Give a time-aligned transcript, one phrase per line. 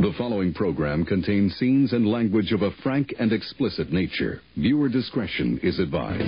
[0.00, 4.42] The following program contains scenes and language of a frank and explicit nature.
[4.54, 6.22] Viewer discretion is advised.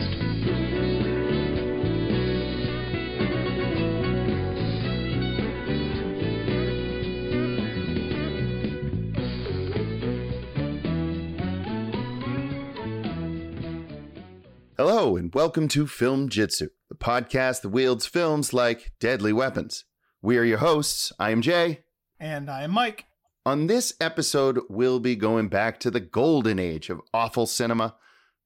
[14.77, 19.85] Hello, and welcome to Filmjitsu, the podcast that wields films like deadly weapons.
[20.21, 21.13] We are your hosts.
[21.21, 21.85] I am Jay.
[22.19, 23.05] And I am Mike.
[23.51, 27.97] On this episode, we'll be going back to the golden age of awful cinema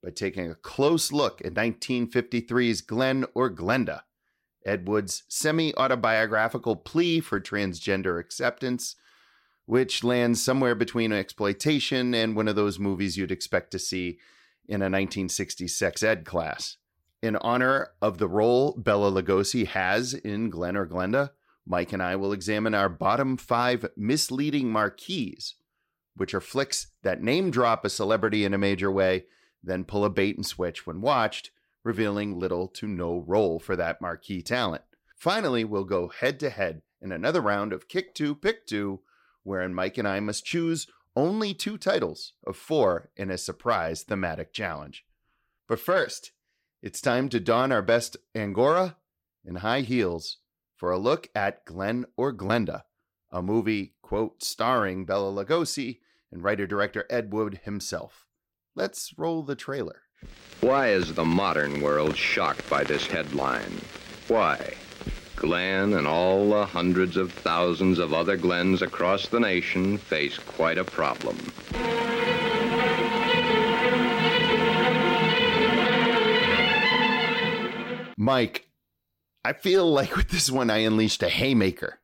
[0.02, 4.04] by taking a close look at 1953's Glen or Glenda,
[4.64, 8.96] Ed Wood's semi autobiographical plea for transgender acceptance,
[9.66, 14.18] which lands somewhere between exploitation and one of those movies you'd expect to see
[14.66, 16.78] in a 1960s sex ed class.
[17.22, 21.32] In honor of the role Bela Lugosi has in Glen or Glenda,
[21.66, 25.54] Mike and I will examine our bottom five misleading marquees,
[26.14, 29.24] which are flicks that name drop a celebrity in a major way,
[29.62, 31.50] then pull a bait and switch when watched,
[31.82, 34.82] revealing little to no role for that marquee talent.
[35.16, 39.00] Finally, we'll go head to head in another round of Kick Two, Pick Two,
[39.42, 44.52] wherein Mike and I must choose only two titles of four in a surprise thematic
[44.52, 45.04] challenge.
[45.68, 46.32] But first,
[46.82, 48.96] it's time to don our best Angora
[49.44, 50.38] and high heels
[50.84, 52.82] for a look at Glen or Glenda,
[53.32, 58.26] a movie, quote, starring Bela Lugosi and writer director Ed Wood himself.
[58.74, 60.02] Let's roll the trailer.
[60.60, 63.80] Why is the modern world shocked by this headline?
[64.28, 64.74] Why?
[65.36, 70.76] Glen and all the hundreds of thousands of other Glens across the nation face quite
[70.76, 71.38] a problem.
[78.18, 78.68] Mike,
[79.46, 82.00] I feel like with this one I unleashed a haymaker.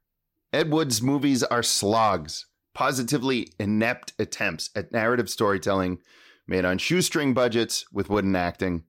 [0.53, 6.01] Ed Wood's movies are slogs, positively inept attempts at narrative storytelling
[6.47, 8.83] made on shoestring budgets with wooden acting.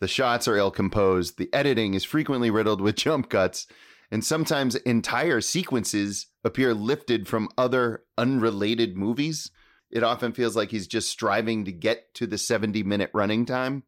[0.00, 3.66] The shots are ill composed, the editing is frequently riddled with jump cuts,
[4.10, 9.50] and sometimes entire sequences appear lifted from other unrelated movies.
[9.90, 13.82] It often feels like he's just striving to get to the 70 minute running time.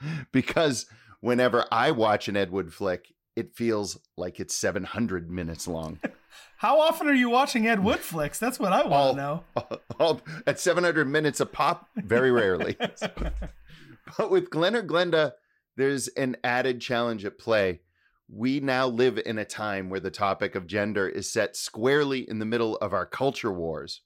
[0.32, 0.86] Because
[1.20, 6.00] whenever I watch an Ed Wood flick, it feels like it's 700 minutes long.
[6.58, 8.38] How often are you watching Ed Wood flicks?
[8.38, 9.44] That's what I want All- to know.
[10.00, 12.76] all- at 700 minutes a pop, very rarely.
[14.18, 15.32] but with Glen or Glenda,
[15.76, 17.80] there's an added challenge at play.
[18.28, 22.38] We now live in a time where the topic of gender is set squarely in
[22.38, 24.00] the middle of our culture wars,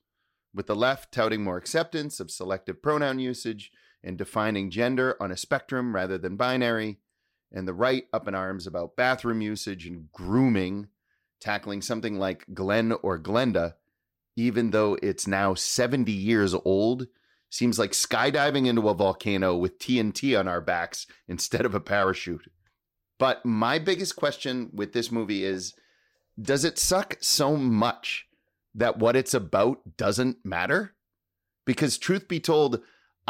[0.53, 3.71] with the left touting more acceptance of selective pronoun usage
[4.03, 6.99] and defining gender on a spectrum rather than binary,
[7.53, 10.89] and the right up in arms about bathroom usage and grooming,
[11.41, 13.75] tackling something like Glen or Glenda,
[14.37, 17.07] even though it's now 70 years old,
[17.51, 22.51] seems like skydiving into a volcano with TNT on our backs instead of a parachute.
[23.19, 25.75] But my biggest question with this movie is
[26.41, 28.27] does it suck so much
[28.75, 30.95] that what it's about doesn't matter?
[31.67, 32.81] Because, truth be told,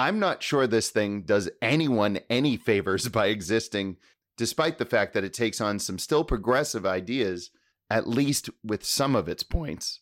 [0.01, 3.99] I'm not sure this thing does anyone any favors by existing,
[4.39, 7.51] despite the fact that it takes on some still progressive ideas,
[7.91, 10.01] at least with some of its points,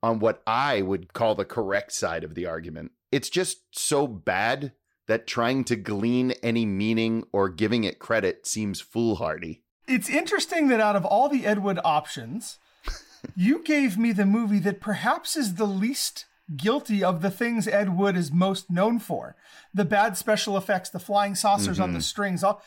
[0.00, 2.92] on what I would call the correct side of the argument.
[3.10, 4.74] It's just so bad
[5.08, 9.64] that trying to glean any meaning or giving it credit seems foolhardy.
[9.88, 12.60] It's interesting that out of all the Ed Wood options,
[13.34, 16.26] you gave me the movie that perhaps is the least
[16.56, 19.36] guilty of the things Ed Wood is most known for.
[19.72, 22.02] The bad special effects, the flying saucers on the mm-hmm.
[22.02, 22.44] strings.
[22.44, 22.62] All,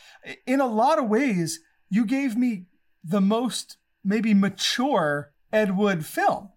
[0.46, 1.60] in a lot of ways,
[1.90, 2.66] you gave me
[3.04, 6.50] the most maybe mature Ed Wood film.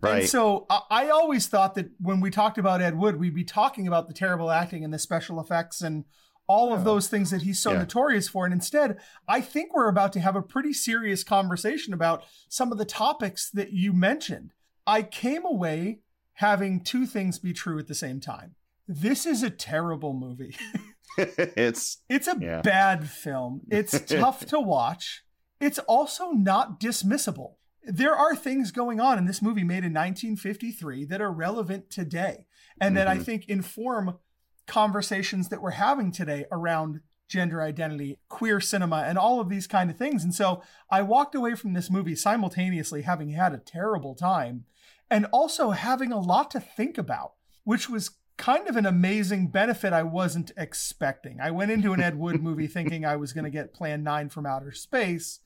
[0.00, 0.20] Right.
[0.20, 3.44] And so I, I always thought that when we talked about Ed Wood, we'd be
[3.44, 6.04] talking about the terrible acting and the special effects and
[6.48, 7.78] all of those things that he's so Yeah.
[7.78, 8.44] notorious for.
[8.44, 8.98] And instead,
[9.28, 13.48] I think we're about to have a pretty serious conversation about some of the topics
[13.50, 14.52] that you mentioned.
[14.86, 16.00] I came away
[16.34, 18.54] having two things be true at the same time.
[18.88, 20.56] This is a terrible movie.
[21.18, 22.62] it's It's a Yeah.
[22.62, 23.62] bad film.
[23.70, 25.22] It's tough to watch.
[25.60, 27.54] It's also not dismissible.
[27.84, 32.46] There are things going on in this movie made in 1953 that are relevant today
[32.80, 33.24] and that I Mhm.
[33.24, 34.18] think inform
[34.66, 39.90] conversations that we're having today around gender identity, queer cinema, and all of these kind
[39.90, 40.22] of things.
[40.22, 44.64] And so I walked away from this movie simultaneously having had a terrible time
[45.12, 49.92] and also having a lot to think about, which was kind of an amazing benefit
[49.92, 51.38] I wasn't expecting.
[51.38, 54.30] I went into an Ed Wood movie thinking I was going to get Plan 9
[54.30, 55.40] from outer space.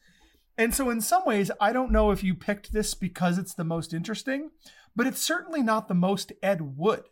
[0.56, 3.64] And so, in some ways, I don't know if you picked this because it's the
[3.64, 4.50] most interesting,
[4.94, 7.02] but it's certainly not the most Ed Wood.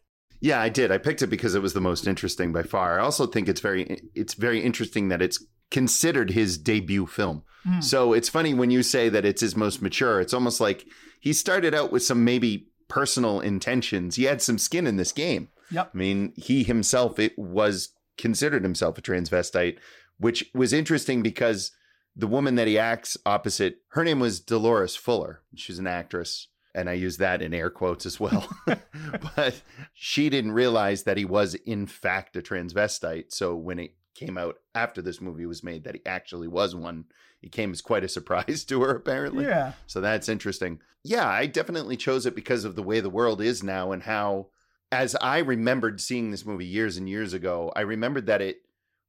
[0.40, 0.92] Yeah, I did.
[0.92, 3.00] I picked it because it was the most interesting by far.
[3.00, 7.42] I also think it's very it's very interesting that it's considered his debut film.
[7.66, 7.82] Mm.
[7.82, 10.20] So it's funny when you say that it's his most mature.
[10.20, 10.86] It's almost like
[11.20, 14.16] he started out with some maybe personal intentions.
[14.16, 15.48] He had some skin in this game.
[15.70, 15.90] Yep.
[15.94, 19.78] I mean, he himself it was considered himself a transvestite,
[20.18, 21.72] which was interesting because
[22.14, 25.42] the woman that he acts opposite, her name was Dolores Fuller.
[25.56, 28.48] She's an actress, and I use that in air quotes as well.
[29.36, 29.62] but
[29.94, 33.32] she didn't realize that he was in fact a transvestite.
[33.32, 37.04] So when it came out after this movie was made that he actually was one,
[37.42, 39.44] it came as quite a surprise to her apparently.
[39.44, 39.72] Yeah.
[39.86, 40.80] So that's interesting.
[41.02, 44.48] Yeah, I definitely chose it because of the way the world is now and how,
[44.90, 48.62] as I remembered seeing this movie years and years ago, I remembered that it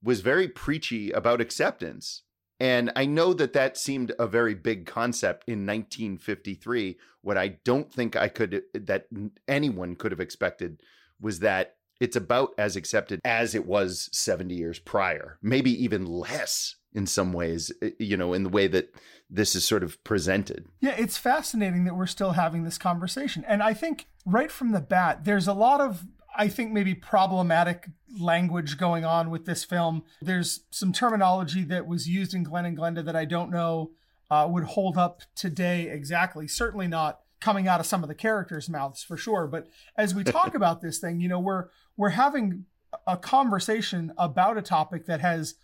[0.04, 2.24] was very preachy about acceptance.
[2.60, 6.98] And I know that that seemed a very big concept in 1953.
[7.22, 9.08] What I don't think I could, that
[9.48, 10.82] anyone could have expected
[11.20, 16.76] was that it's about as accepted as it was 70 years prior, maybe even less
[16.94, 18.94] in some ways, eh, you know, in the way that
[19.30, 20.66] this is sort of presented.
[20.80, 23.44] Yeah, it's fascinating that we're still having this conversation.
[23.48, 26.06] And I think right from the bat, there's a lot of,
[26.38, 27.90] I think, maybe problematic
[28.20, 30.04] language going on with this film.
[30.22, 33.92] There's some terminology that was used in Glen and Glenda that I don't know
[34.30, 36.48] uh, would hold up today exactly.
[36.48, 39.46] Certainly not coming out of some of the characters' mouths for sure.
[39.48, 41.66] But as we talk about this thing, you know, we're
[41.96, 42.66] we're having
[43.06, 45.56] a conversation about a topic that has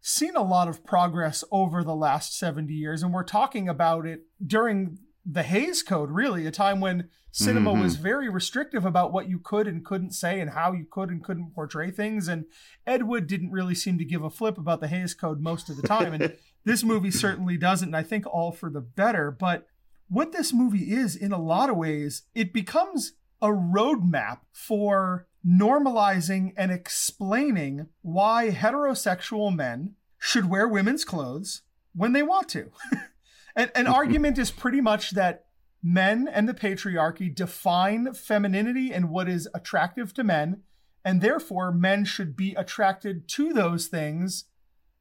[0.00, 4.22] seen a lot of progress over the last 70 years and we're talking about it
[4.44, 7.82] during the Hays Code really a time when cinema Mhm.
[7.82, 11.22] was very restrictive about what you could and couldn't say and how you could and
[11.22, 12.46] couldn't portray things and
[12.86, 15.76] Ed Wood didn't really seem to give a flip about the Hays Code most of
[15.76, 19.66] the time and this movie certainly doesn't and I think all for the better but
[20.12, 26.52] what this movie is in a lot of ways it becomes a roadmap for normalizing
[26.56, 31.62] and explaining why heterosexual men should wear women's clothes
[31.94, 32.70] when they want to.
[33.56, 35.46] an, an argument is pretty much that
[35.82, 40.62] men and the patriarchy define femininity and what is attractive to men,
[41.04, 44.44] and therefore men should be attracted to those things,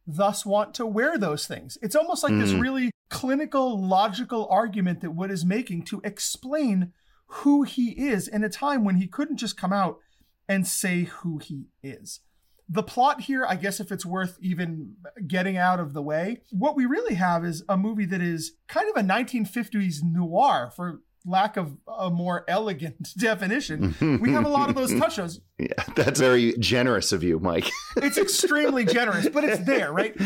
[0.07, 1.77] thus want to wear those things.
[1.83, 2.61] It's almost like this Mm.
[2.61, 6.93] really clinical, logical argument that Wood is making to explain
[7.27, 9.99] who he is in a time when he couldn't just come out
[10.47, 12.21] and say who he is.
[12.67, 14.95] The plot here, I guess, if it's worth even
[15.27, 18.89] getting out of the way, what we really have is a movie that is kind
[18.89, 23.95] of a 1950s noir, for lack of a more elegant definition.
[24.21, 25.39] We have a lot of those touches.
[25.61, 27.69] Yeah, that's very generous of you, Mike.
[27.97, 30.19] It's extremely generous, but it's there, right?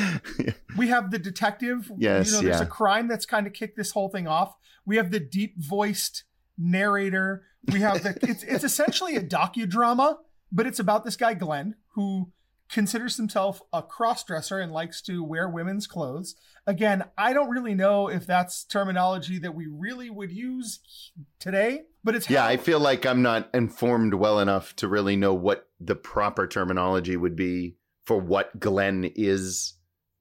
[0.77, 1.91] We have the detective.
[1.97, 2.65] Yes, You know, there's yeah.
[2.65, 4.55] a crime that's kind of kicked this whole thing off.
[4.85, 6.23] We have the deep voiced
[6.57, 7.43] narrator.
[7.69, 10.19] We have the it's it's essentially a docudrama,
[10.53, 12.31] but it's about this guy Glen who
[12.69, 16.35] considers himself a crossdresser and likes to wear women's clothes.
[16.67, 22.15] Again, I don't really know if that's terminology that we really would use today, but
[22.15, 25.67] it's yeah, how- I feel like I'm not informed well enough to really know what
[25.79, 27.75] the proper terminology would be
[28.05, 29.73] for what Glen is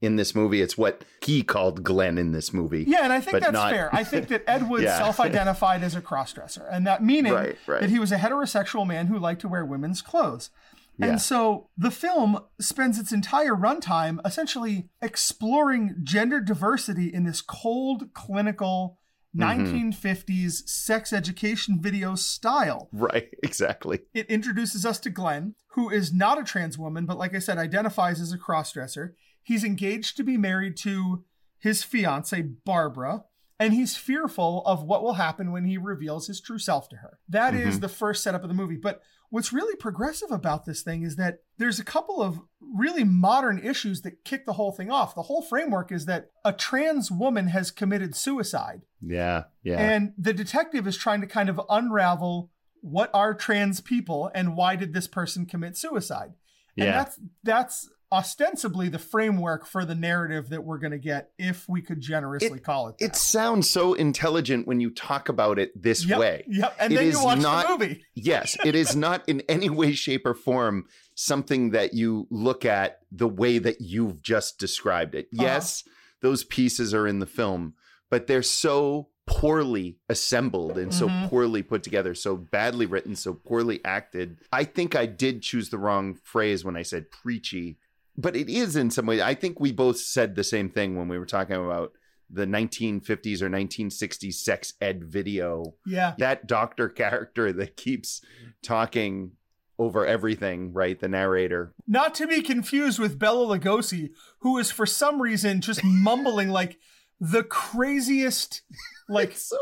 [0.02, 0.60] in this movie.
[0.60, 2.84] It's what he called Glen in this movie.
[2.86, 3.88] Yeah, and I think that's not- fair.
[3.94, 4.98] I think that Ed Wood Yeah.
[4.98, 7.80] self-identified as a crossdresser, and that meaning Right, right.
[7.80, 10.50] that he was a heterosexual man who liked to wear women's clothes.
[10.96, 11.06] Yeah.
[11.06, 18.12] And so the film spends its entire runtime essentially exploring gender diversity in this cold,
[18.14, 18.98] clinical
[19.36, 19.90] Mm-hmm.
[19.90, 22.88] 1950s sex education video style.
[22.92, 24.00] Right, exactly.
[24.12, 27.58] It introduces us to Glen, who is not a trans woman, but like I said,
[27.58, 29.14] identifies as a crossdresser.
[29.42, 31.24] He's engaged to be married to
[31.58, 33.24] his fiancee, Barbara,
[33.58, 37.18] and he's fearful of what will happen when he reveals his true self to her.
[37.28, 38.76] That is the first setup of the movie.
[38.76, 39.02] But
[39.34, 44.02] what's really progressive about this thing is that there's a couple of really modern issues
[44.02, 45.12] that kick the whole thing off.
[45.16, 48.82] The whole framework is that a trans woman has committed suicide.
[49.00, 49.80] Yeah, yeah.
[49.80, 54.76] And the detective is trying to kind of unravel what are trans people and why
[54.76, 56.34] did this person commit suicide.
[56.76, 56.92] And Yeah.
[56.92, 61.82] that's that's ostensibly the framework for the narrative that we're going to get if we
[61.82, 63.04] could generously call it that.
[63.04, 66.44] it sounds so intelligent when you talk about it this yep, way.
[66.48, 66.76] Yep.
[66.78, 68.04] And It then is you watch not- the movie.
[68.14, 73.00] Yes, it is not in any way, shape, or form something that you look at
[73.12, 75.26] the way that you've just described it.
[75.34, 75.42] Uh-huh.
[75.44, 75.84] Yes,
[76.22, 77.74] those pieces are in the film,
[78.10, 81.28] but they're so poorly assembled and so Mhm.
[81.28, 84.38] poorly put together, so badly written, so poorly acted.
[84.52, 87.78] I think I did choose the wrong phrase when I said preachy,
[88.16, 89.20] but it is in some way.
[89.22, 91.92] I think we both said the same thing when we were talking about
[92.30, 95.74] the 1950s or 1960s sex ed video.
[95.86, 96.14] Yeah.
[96.18, 98.22] That doctor character that keeps
[98.62, 99.32] talking
[99.78, 100.98] over everything, right?
[100.98, 101.74] The narrator.
[101.86, 106.78] Not to be confused with Bela Lugosi, who is for some reason just mumbling like
[107.20, 108.62] the craziest
[109.08, 109.56] like so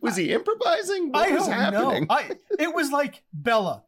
[0.00, 1.10] was he improvising?
[1.10, 2.00] What I was don't happening?
[2.02, 2.06] know.
[2.14, 3.84] I it was like Bela,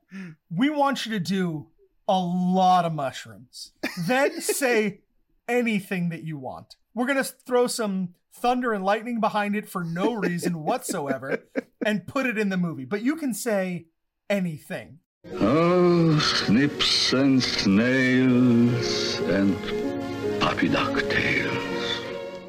[0.51, 1.69] we want you to do
[2.09, 3.73] a lot of mushrooms.
[4.07, 5.01] Then say
[5.49, 6.77] anything that you want.
[6.95, 11.45] We're gonna throw some thunder and lightning behind it for no reason whatsoever
[11.85, 12.85] and put it in the movie.
[12.85, 13.87] But you can say
[14.29, 14.99] anything.
[15.35, 19.57] Oh, snips and snails and
[20.41, 22.01] puppy duck tails.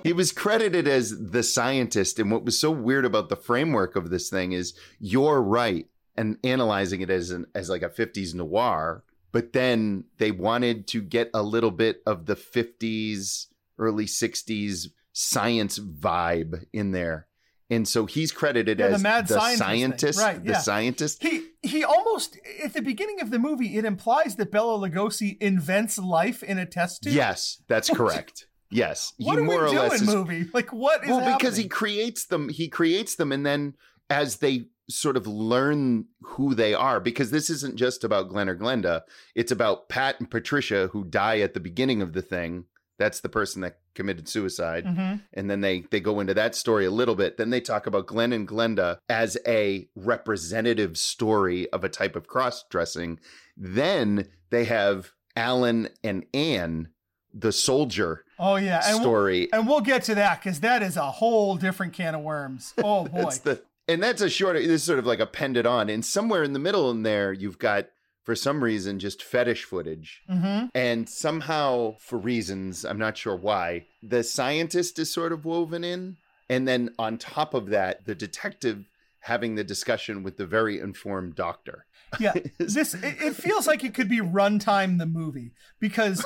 [0.03, 2.19] He was credited as the scientist.
[2.19, 6.38] And what was so weird about the framework of this thing is you're right and
[6.43, 9.03] analyzing it as an as like a 50s noir,
[9.36, 15.77] but then they wanted to get a little bit of the 50s, early 60s science
[15.77, 17.27] vibe in there.
[17.70, 20.60] And so he's credited Yeah, the mad the scientist scientist, Right, the yeah.
[20.60, 21.22] scientist.
[21.22, 25.98] He he almost at the beginning of the movie it implies that Bela Lugosi invents
[25.98, 27.12] life in a test tube.
[27.13, 28.48] Yes, that's correct.
[28.72, 30.46] Yes, What he are more we or doing, less is movie?
[30.54, 33.74] Like what is well because he creates them he creates them and then
[34.10, 38.56] as they sort of learn who they are because this isn't just about glen or
[38.56, 39.01] glenda.
[39.34, 42.65] It's about pat and patricia who die at the beginning of the thing.
[42.98, 44.86] That's the person that committed suicide.
[44.86, 45.22] Mhm.
[45.34, 47.38] and then they they go into that story a little bit.
[47.38, 52.27] Then they talk about glen and glenda as a representative story of a type of
[52.27, 53.20] cross-dressing.
[53.58, 56.89] Then they have alan and anne
[57.34, 59.50] the soldier Oh yeah, and we'll, story.
[59.51, 62.74] and we'll get to that because that is a whole different can of worms.
[62.77, 64.56] Oh boy, That's the and that's a short.
[64.58, 67.60] This is sort of like appended on, and somewhere in the middle in there, you've
[67.60, 67.88] got
[68.24, 73.86] for some reason just fetish footage, hmm and somehow for reasons I'm not sure why,
[74.01, 76.18] the scientist is sort of woven in,
[76.50, 78.86] and then on top of that, the detective
[79.20, 81.86] having the discussion with the very informed doctor.
[82.20, 82.34] yeah.
[82.60, 86.24] This it, it feels like it could be runtime the movie because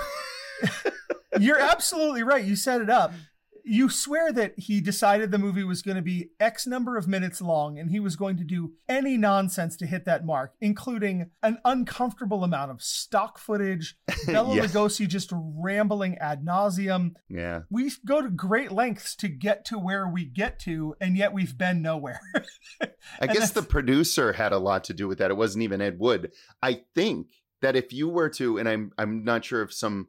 [1.40, 2.44] you're absolutely right.
[2.44, 3.14] You set it up.
[3.72, 7.40] You swear that he decided the movie was going to be X number of minutes
[7.40, 11.60] long and he was going to do any nonsense to hit that mark, including an
[11.64, 13.96] uncomfortable amount of stock footage,
[14.26, 14.74] Bela Yes.
[14.74, 17.12] Lugosi just rambling ad nauseum.
[17.30, 21.32] Yeah, We go to great lengths to get to where we get to, and yet
[21.32, 22.22] we've been nowhere.
[23.20, 25.30] I guess the producer had a lot to do with that.
[25.30, 26.32] It wasn't even Ed Wood.
[26.64, 27.28] I think
[27.62, 30.08] that if you were to, and I'm I'm not sure if some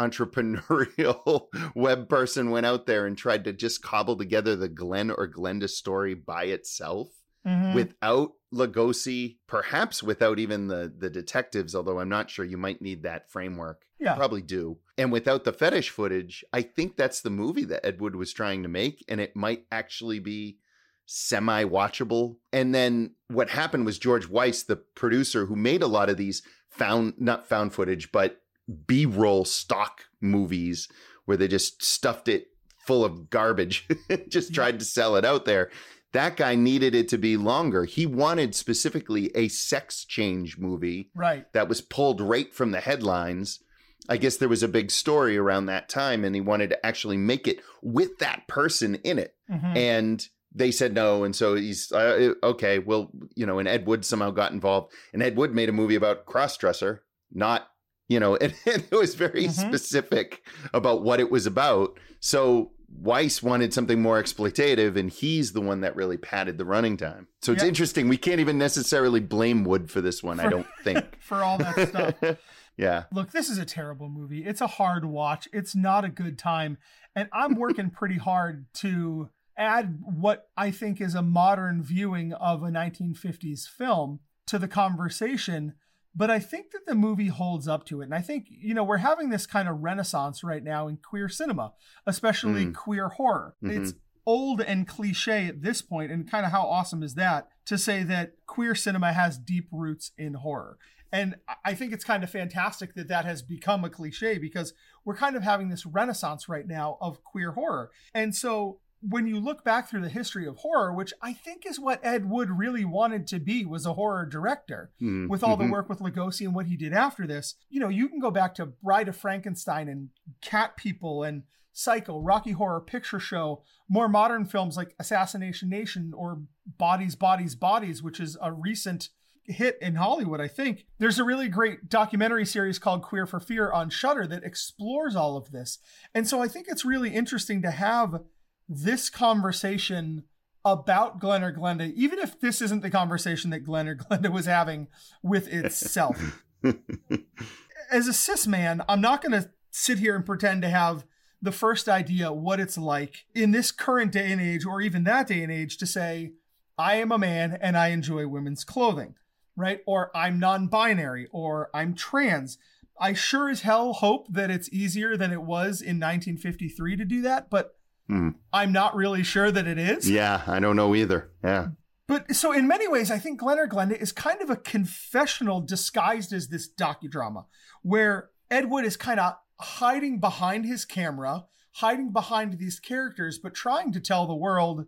[0.00, 5.28] entrepreneurial web person went out there and tried to just cobble together the Glen or
[5.28, 7.08] Glenda story by itself
[7.46, 7.74] Mhm.
[7.74, 13.02] without Lugosi, perhaps without even the the detectives, although I'm not sure you might need
[13.02, 13.84] that framework.
[14.00, 14.14] Yeah.
[14.14, 14.78] Probably do.
[14.96, 18.62] And without the fetish footage, I think that's the movie that Ed Wood was trying
[18.62, 20.56] to make, and it might actually be
[21.04, 22.36] semi watchable.
[22.50, 26.42] And then what happened was George Weiss, the producer who made a lot of these
[26.70, 28.40] found, not found footage, but
[28.86, 30.88] B roll stock movies
[31.24, 32.48] where they just stuffed it
[32.86, 33.88] full of garbage,
[34.28, 35.70] just tried to sell it out there.
[36.12, 37.84] That guy needed it to be longer.
[37.84, 41.52] He wanted specifically a sex change movie right.
[41.54, 43.60] that was pulled right from the headlines.
[44.08, 47.16] I guess there was a big story around that time, and he wanted to actually
[47.16, 49.34] make it with that person in it.
[49.50, 49.76] Mhm.
[49.76, 51.24] And they said no.
[51.24, 52.78] And so he's uh, okay.
[52.78, 55.96] Well, you know, and Ed Wood somehow got involved, and Ed Wood made a movie
[55.96, 57.00] about crossdresser,
[57.32, 57.68] not
[58.08, 59.52] you know, and, and it was very Mhm.
[59.52, 60.42] specific
[60.72, 61.98] about what it was about.
[62.20, 66.96] So Weiss wanted something more exploitative, and he's the one that really padded the running
[66.96, 67.26] time.
[67.42, 67.68] So it's Yeah.
[67.68, 68.08] interesting.
[68.08, 70.38] We can't even necessarily blame Wood for this one.
[70.38, 71.18] I don't think.
[71.20, 72.38] for all that stuff.
[72.76, 73.04] yeah.
[73.12, 74.44] Look, this is a terrible movie.
[74.44, 75.48] It's a hard watch.
[75.52, 76.78] It's not a good time.
[77.16, 82.62] And I'm working pretty hard to add what I think is a modern viewing of
[82.62, 85.74] a 1950s film to the conversation.
[86.14, 88.04] But I think that the movie holds up to it.
[88.04, 91.28] And I think, you know, we're having this kind of renaissance right now in queer
[91.28, 91.72] cinema,
[92.06, 92.74] especially Mm.
[92.74, 93.56] queer horror.
[93.62, 93.76] Mhm.
[93.80, 93.94] It's
[94.26, 98.02] old and cliche at this point, and kind of how awesome is that to say
[98.04, 100.78] that queer cinema has deep roots in horror.
[101.12, 104.72] And I think it's kind of fantastic that that has become a cliche because
[105.04, 107.90] we're kind of having this renaissance right now of queer horror.
[108.12, 111.78] And so when you look back through the history of horror, which I think is
[111.78, 115.70] what Ed Wood really wanted to be, was a horror director Mm, with all the
[115.70, 118.54] work with Lugosi and what he did after this, you know, you can go back
[118.54, 120.08] to Bride of Frankenstein and
[120.40, 121.42] Cat People and
[121.72, 126.42] Psycho, Rocky Horror Picture Show, more modern films like Assassination Nation or
[126.78, 129.08] Bodies, Bodies, Bodies, which is a recent
[129.46, 130.86] hit in Hollywood, I think.
[130.98, 135.36] There's a really great documentary series called Queer for Fear on Shudder that explores all
[135.36, 135.78] of this.
[136.14, 138.22] And so I think it's really interesting to have
[138.68, 140.24] this conversation
[140.64, 144.46] about Glen or Glenda, even if this isn't the conversation that Glen or Glenda was
[144.46, 144.88] having
[145.22, 146.42] with itself.
[147.90, 151.04] As a cis man, I'm not going to sit here and pretend to have
[151.42, 155.26] the first idea what it's like in this current day and age, or even that
[155.26, 156.32] day and age, to say,
[156.78, 159.14] I am a man and I enjoy women's clothing,
[159.54, 159.80] right?
[159.86, 162.56] Or I'm non binary, or I'm trans.
[162.98, 167.22] I sure as hell hope that it's easier than it was in 1953 to do
[167.22, 167.73] that, but
[168.08, 168.30] Hmm.
[168.52, 170.10] I'm not really sure that it is.
[170.10, 171.30] Yeah, I don't know either.
[171.42, 171.68] Yeah.
[172.06, 175.60] But so in many ways, I think Glen or Glenda is kind of a confessional
[175.60, 177.46] disguised as this docudrama,
[177.82, 181.46] where Ed Wood is kind of hiding behind his camera,
[181.76, 184.86] hiding behind these characters, but trying to tell the world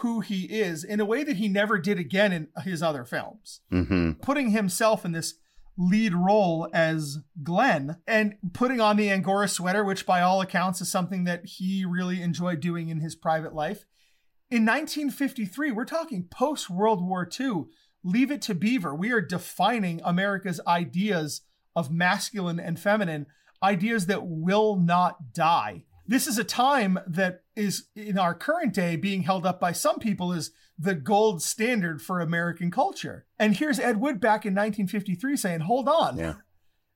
[0.00, 3.60] who he is in a way that he never did again in his other films.
[3.70, 5.34] hmm Putting himself in this
[5.78, 10.90] lead role as Glen and putting on the Angora sweater, which by all accounts is
[10.90, 13.84] something that he really enjoyed doing in his private life.
[14.50, 17.64] In 1953, we're talking post World War II.
[18.04, 18.94] Leave it to Beaver.
[18.94, 21.42] We are defining America's ideas
[21.74, 23.26] of masculine and feminine,
[23.62, 25.82] ideas that will not die.
[26.06, 29.98] This is a time that is in our current day being held up by some
[29.98, 33.24] people as the gold standard for American culture.
[33.38, 36.18] And here's Ed Wood back in 1953 saying, hold on.
[36.18, 36.34] Yeah.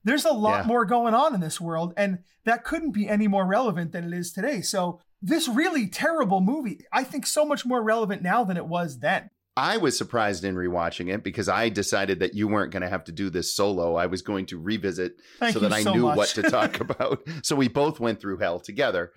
[0.03, 0.67] There's a lot Yeah.
[0.67, 4.13] more going on in this world, and that couldn't be any more relevant than it
[4.17, 4.61] is today.
[4.61, 8.97] So, this really terrible movie, I think, so much more relevant now than it was
[8.99, 9.29] then.
[9.55, 13.03] I was surprised in rewatching it because I decided that you weren't going to have
[13.03, 13.95] to do this solo.
[13.95, 16.17] I was going to revisit Thank so that I so knew much.
[16.17, 17.21] what to talk about.
[17.43, 19.11] So we both went through hell together.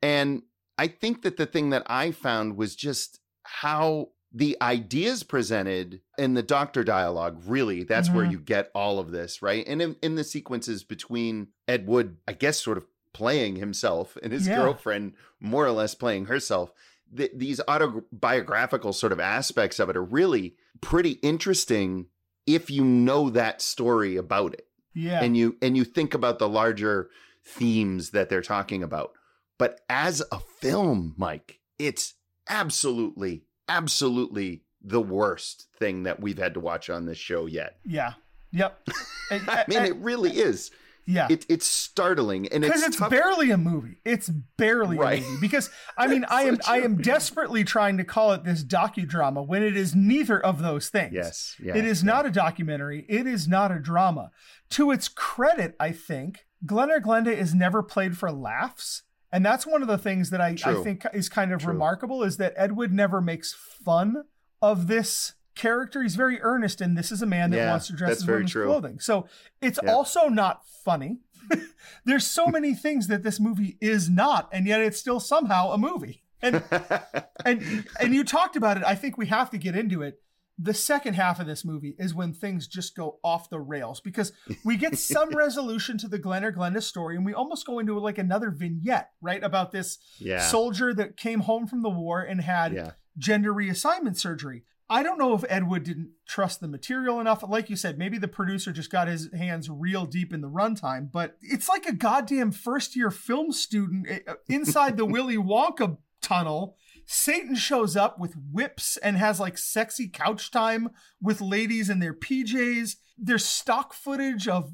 [0.00, 0.42] And
[0.78, 3.20] I think that the thing that I found was just
[3.60, 8.30] how the ideas presented in the doctor dialogue really that's where Mhm.
[8.32, 12.32] you get all of this right and in, in the sequences between ed wood i
[12.32, 14.56] guess sort of playing himself and his Yeah.
[14.58, 16.72] girlfriend more or less playing herself
[17.16, 22.06] th- these autobiographical sort of aspects of it are really pretty interesting
[22.46, 25.22] if you know that story about it Yeah.
[25.22, 27.10] and you and you think about the larger
[27.44, 29.12] themes that they're talking about
[29.58, 32.14] but as a film mike it's
[32.50, 38.12] absolutely absolutely the worst thing that we've had to watch on this show yet yeah.
[38.52, 38.88] Yep.
[39.30, 40.70] And- i mean and- it really is
[41.06, 41.26] yeah.
[41.30, 43.96] it, it's startling and because it's, it's, tough- barely a movie.
[44.04, 45.20] It's barely Right.
[45.20, 45.40] a movie.
[45.40, 49.62] Because I mean, I am I am desperately trying to call it this docudrama when
[49.64, 51.12] it is neither of those things.
[51.12, 53.06] yes yeah, it is not a documentary.
[53.08, 54.30] It is not a drama.
[54.70, 59.02] To its credit, I think Glen or Glenda is never played for laughs.
[59.32, 61.72] And that's one of the things that I, I think is kind of True.
[61.72, 64.24] remarkable is that Ed Wood never makes fun
[64.60, 66.02] of this character.
[66.02, 68.38] He's very earnest, and this is a man that Yeah, wants to dress in very
[68.38, 68.66] women's true.
[68.66, 68.98] clothing.
[69.00, 69.28] So
[69.60, 69.92] it's Yeah.
[69.92, 71.18] also not funny.
[72.04, 75.78] There's so many things that this movie is not, and yet it's still somehow a
[75.78, 76.22] movie.
[76.42, 76.62] And
[77.44, 78.82] and and you talked about it.
[78.84, 80.20] I think we have to get into it.
[80.62, 84.32] The second half of this movie is when things just go off the rails because
[84.64, 87.98] we get some resolution to the Glen or Glenda story, and we almost go into
[87.98, 92.40] like another vignette, right, about this yeah soldier that came home from the war and
[92.40, 94.64] had yeah gender reassignment surgery.
[94.88, 97.44] I don't know if Ed Wood didn't trust the material enough.
[97.48, 101.12] Like you said, maybe the producer just got his hands real deep in the runtime,
[101.12, 106.76] but it's like a goddamn first year film student uh, inside the Willy Wonka tunnel.
[107.12, 112.14] Satan shows up with whips and has like sexy couch time with ladies in their
[112.14, 112.94] PJs.
[113.18, 114.70] There's stock footage of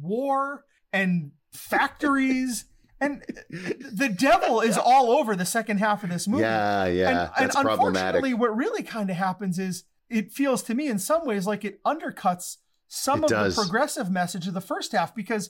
[0.00, 2.66] war and factories.
[3.02, 6.42] And the devil is all over the second half of this movie.
[6.42, 10.62] yeah yeah And, that's and problematic unfortunately, what really kind of happens is it feels
[10.64, 13.56] to me in some ways like it undercuts some It of does.
[13.56, 15.48] the progressive message of the first half because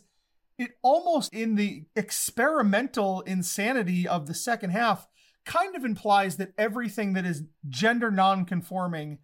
[0.58, 5.08] it almost in the experimental insanity of the second half
[5.50, 9.18] kind of implies that everything that is gender non-conforming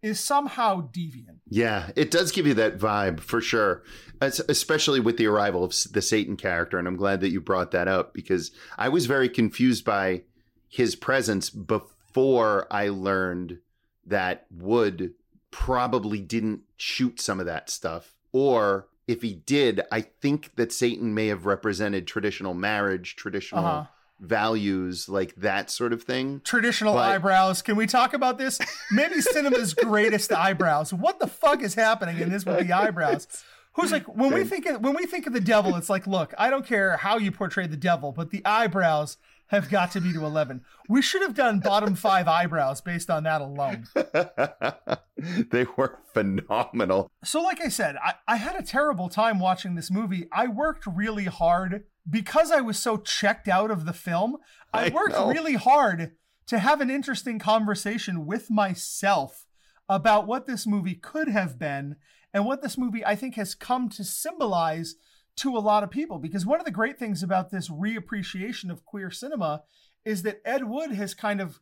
[0.00, 1.38] is somehow deviant.
[1.48, 3.82] Yeah, it does give you that vibe for sure,
[4.20, 6.78] Es- especially with the arrival of the Satan character.
[6.78, 10.22] And I'm glad that you brought that up because I was very confused by
[10.68, 13.58] his presence before I learned
[14.06, 15.14] that Wood
[15.50, 18.14] probably didn't shoot some of that stuff.
[18.32, 23.86] Or if he did, I think that Satan may have represented traditional marriage, traditional Uh-huh.
[24.22, 26.40] Values, like that sort of thing.
[26.44, 27.60] Traditional But- eyebrows.
[27.60, 28.58] Can we talk about this?
[28.90, 30.92] Maybe cinema's greatest eyebrows.
[30.94, 33.26] What the fuck is happening in this with the eyebrows?
[33.74, 36.34] Who's like when we think of when we think of the devil, it's like, look,
[36.38, 39.16] I don't care how you portray the devil, but the eyebrows
[39.52, 40.62] have got to be to 11.
[40.88, 43.84] We should have done bottom five eyebrows based on that alone.
[45.50, 47.10] they were phenomenal.
[47.22, 50.26] So, like I said, I, I had a terrible time watching this movie.
[50.32, 54.38] I worked really hard because I was so checked out of the film.
[54.72, 55.28] I, I worked know.
[55.28, 56.12] really hard
[56.46, 59.46] to have an interesting conversation with myself
[59.86, 61.96] about what this movie could have been
[62.32, 64.94] and what this movie I think has come to symbolize
[65.36, 66.18] to a lot of people.
[66.18, 69.62] Because one of the great things about this reappreciation of queer cinema
[70.04, 71.60] is that Ed Wood has kind of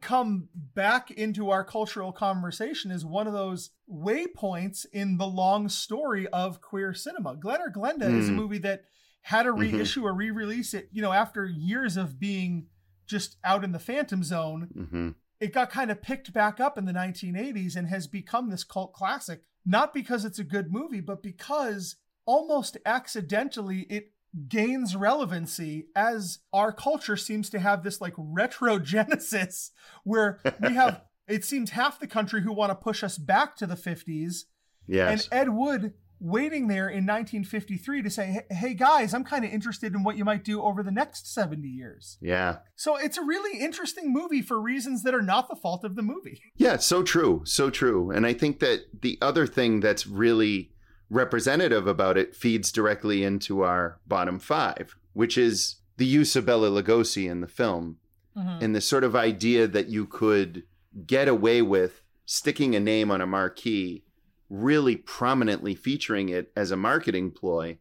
[0.00, 6.28] come back into our cultural conversation as one of those waypoints in the long story
[6.28, 7.34] of queer cinema.
[7.36, 8.36] Glen or Glenda is a Mm.
[8.36, 8.84] movie that
[9.22, 9.58] had a Mhm.
[9.78, 12.68] reissue or re-release it, you know, after years of being
[13.06, 16.84] just out in the phantom zone hmm it got kind of picked back up in
[16.84, 21.22] the 1980s and has become this cult classic, not because it's a good movie, but
[21.22, 21.94] because
[22.28, 24.12] almost accidentally it
[24.48, 29.70] gains relevancy as our culture seems to have this like retrogenesis
[30.04, 33.66] where we have it seems half the country who want to push us back to
[33.66, 34.44] the 50s
[34.86, 35.28] Yes.
[35.30, 39.50] and Ed Wood waiting there in 1953 to say, "Hey- hey guys, I'm kind of
[39.52, 42.16] interested in what you might do over the next 70 years.
[42.20, 42.56] yeah.
[42.74, 46.02] So it's a really interesting movie for reasons that are not the fault of the
[46.02, 46.40] movie.
[46.56, 48.10] Yeah, so true, so true.
[48.10, 50.72] And I think that the other thing that's really
[51.10, 56.68] representative about it feeds directly into our bottom five, which is the use of Bela
[56.68, 57.98] Lugosi in the film
[58.36, 58.62] mm-hmm.
[58.62, 60.64] and the sort of idea that you could
[61.06, 64.04] get away with sticking a name on a marquee,
[64.50, 67.78] really prominently featuring it as a marketing ploy.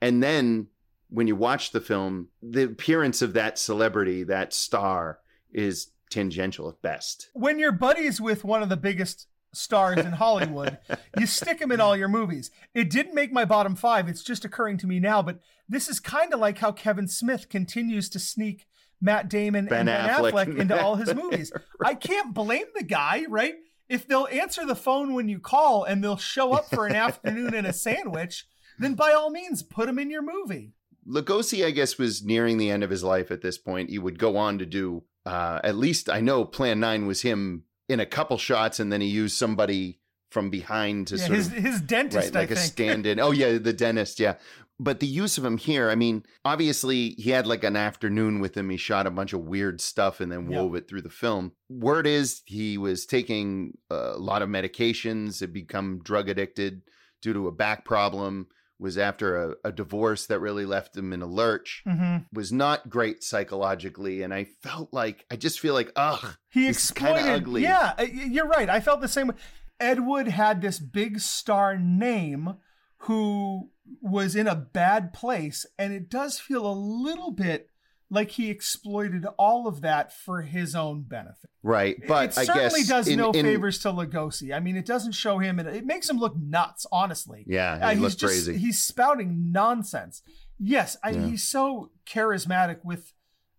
[0.00, 0.68] And then
[1.10, 5.18] when you watch the film, the appearance of that celebrity, that star,
[5.52, 7.28] is tangential at best.
[7.34, 10.78] When you're buddies with one of the biggest stars in Hollywood,
[11.18, 12.50] you stick him in all your movies.
[12.74, 14.08] It didn't make my bottom five.
[14.08, 17.48] It's just occurring to me now, but this is kind of like how Kevin Smith
[17.48, 18.66] continues to sneak
[19.00, 20.32] Matt Damon Ben and Ben Affleck.
[20.32, 21.52] Affleck, into all his movies.
[21.84, 23.54] I can't blame the guy, right?
[23.88, 27.54] If they'll answer the phone when you call and they'll show up for an afternoon
[27.54, 28.46] and a sandwich,
[28.78, 30.72] then by all means, put him in your movie.
[31.08, 33.88] Lugosi, I guess, was nearing the end of his life at this point.
[33.88, 37.64] He would go on to do, uh, at least I know Plan 9 was him
[37.88, 41.46] in a couple shots, and then he used somebody from behind to Yeah, sort his,
[41.46, 42.72] of, his dentist, right, like I a think.
[42.72, 43.18] stand in.
[43.18, 44.34] Oh, yeah, the dentist, yeah.
[44.80, 48.56] But the use of him here, I mean, obviously he had like an afternoon with
[48.56, 48.70] him.
[48.70, 50.60] He shot a bunch of weird stuff and then Yeah.
[50.60, 51.52] wove it through the film.
[51.68, 56.82] Word is he was taking a lot of medications, had become drug addicted
[57.22, 58.46] due to a back problem,
[58.80, 62.26] was after a, a divorce that really left him in a lurch Mhm.
[62.32, 67.26] was not great psychologically and i felt like i just feel like ugh He exploited.
[67.26, 67.62] ugly.
[67.62, 68.68] Yeah, you're right.
[68.70, 69.34] I felt the same way.
[69.80, 72.54] Ed Wood had this big star name
[73.02, 73.70] who
[74.02, 77.68] was in a bad place, and it does feel a little bit
[78.10, 81.50] like he exploited all of that for his own benefit.
[81.62, 84.54] right but it i certainly does in- no in- favors to Lugosi.
[84.54, 86.86] I mean, it doesn't show him, and it makes him look nuts.
[86.90, 90.22] Honestly, yeah uh, he he's just crazy he's spouting nonsense.
[90.58, 91.26] Yes, I, Yeah.
[91.26, 93.12] he's so charismatic with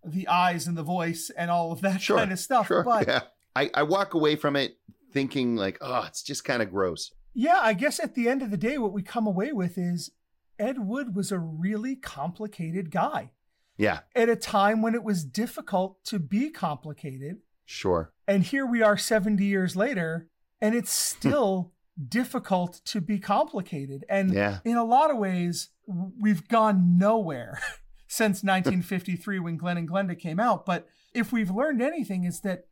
[0.03, 2.67] the eyes and the voice and all of that sure kind of stuff.
[2.67, 3.21] sure but yeah
[3.55, 4.77] I, I walk away from it
[5.11, 8.49] thinking like oh it's just kind of gross Yeah, I guess at the end of
[8.51, 10.11] the day, what we come away with is
[10.57, 13.31] Ed Wood was a really complicated guy
[13.79, 17.37] yeah at a time when it was difficult to be complicated.
[17.65, 20.27] sure And here we are 70 years later,
[20.61, 21.17] and it's hmm.
[21.17, 21.71] still
[22.07, 24.05] difficult to be complicated.
[24.07, 27.59] And yeah in a lot of ways, we've gone nowhere
[28.07, 30.65] since 1953 when Glen and Glenda came out.
[30.65, 32.67] But if we've learned anything, is that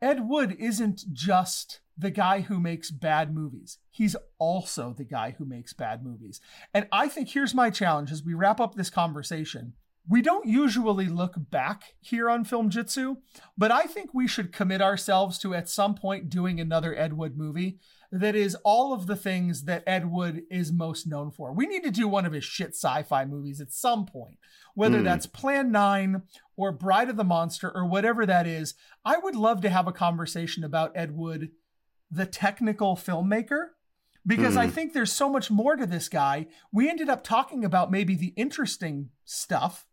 [0.00, 3.78] Ed Wood isn't just the guy who makes bad movies.
[3.90, 6.40] He's also the guy who makes bad movies.
[6.74, 9.74] And I think here's my challenge as we wrap up this conversation.
[10.08, 13.18] We don't usually look back here on Filmjitsu,
[13.56, 17.36] but I think we should commit ourselves to at some point doing another Ed Wood
[17.36, 17.78] movie
[18.10, 21.52] that is all of the things that Ed Wood is most known for.
[21.52, 24.38] We need to do one of his shit sci-fi movies at some point,
[24.74, 25.04] whether Hmm.
[25.04, 26.22] that's Plan 9
[26.56, 28.74] or Bride of the Monster or whatever that is.
[29.04, 31.52] I would love to have a conversation about Ed Wood,
[32.10, 33.68] the technical filmmaker,
[34.26, 34.72] because I Hmm.
[34.72, 36.48] think there's so much more to this guy.
[36.72, 39.86] We ended up talking about maybe the interesting stuff,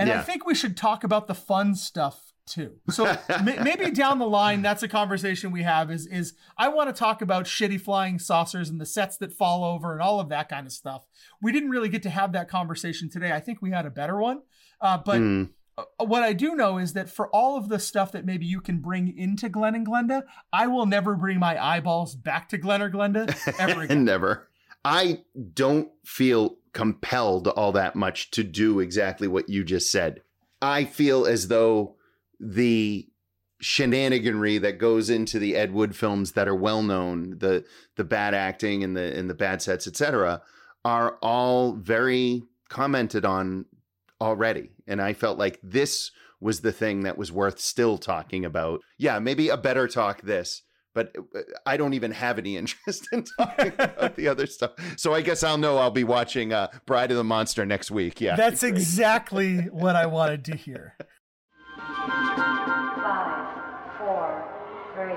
[0.00, 2.72] and I think we should talk about the fun stuff too.
[2.90, 5.90] So ma- maybe down the line, that's a conversation we have.
[5.90, 9.64] Is is I want to talk about shitty flying saucers and the sets that fall
[9.64, 11.06] over and all of that kind of stuff.
[11.40, 13.32] We didn't really get to have that conversation today.
[13.32, 14.42] I think we had a better one,
[14.80, 15.20] uh, but.
[15.20, 15.44] Uh,
[16.04, 18.80] what I do know is that for all of the stuff that maybe you can
[18.80, 22.90] bring into Glen and Glenda, I will never bring my eyeballs back to Glen or
[22.90, 24.04] Glenda ever again.
[24.04, 24.49] never
[24.84, 25.20] i
[25.54, 30.22] don't feel compelled all that much to do exactly what you just said
[30.62, 31.96] I feel as though
[32.38, 33.06] the
[33.62, 37.64] shenaniganry that goes into the Ed Wood films that are well known, the
[37.96, 40.42] the bad acting and the and the bad sets, etc.,
[40.84, 43.66] are all very commented on
[44.20, 44.70] already.
[44.86, 48.80] And I felt like this was the thing that was worth still talking about.
[48.98, 50.62] Yeah, maybe a better talk this,
[50.94, 54.72] but uh, I don't even have any interest in talking about the other stuff.
[54.96, 58.20] So I guess I'll know I'll be watching uh, Bride of the Monster next week.
[58.20, 58.36] Yeah.
[58.36, 60.96] That's exactly what I wanted to hear.
[61.76, 63.46] Five,
[63.98, 64.44] four,
[64.94, 65.14] three,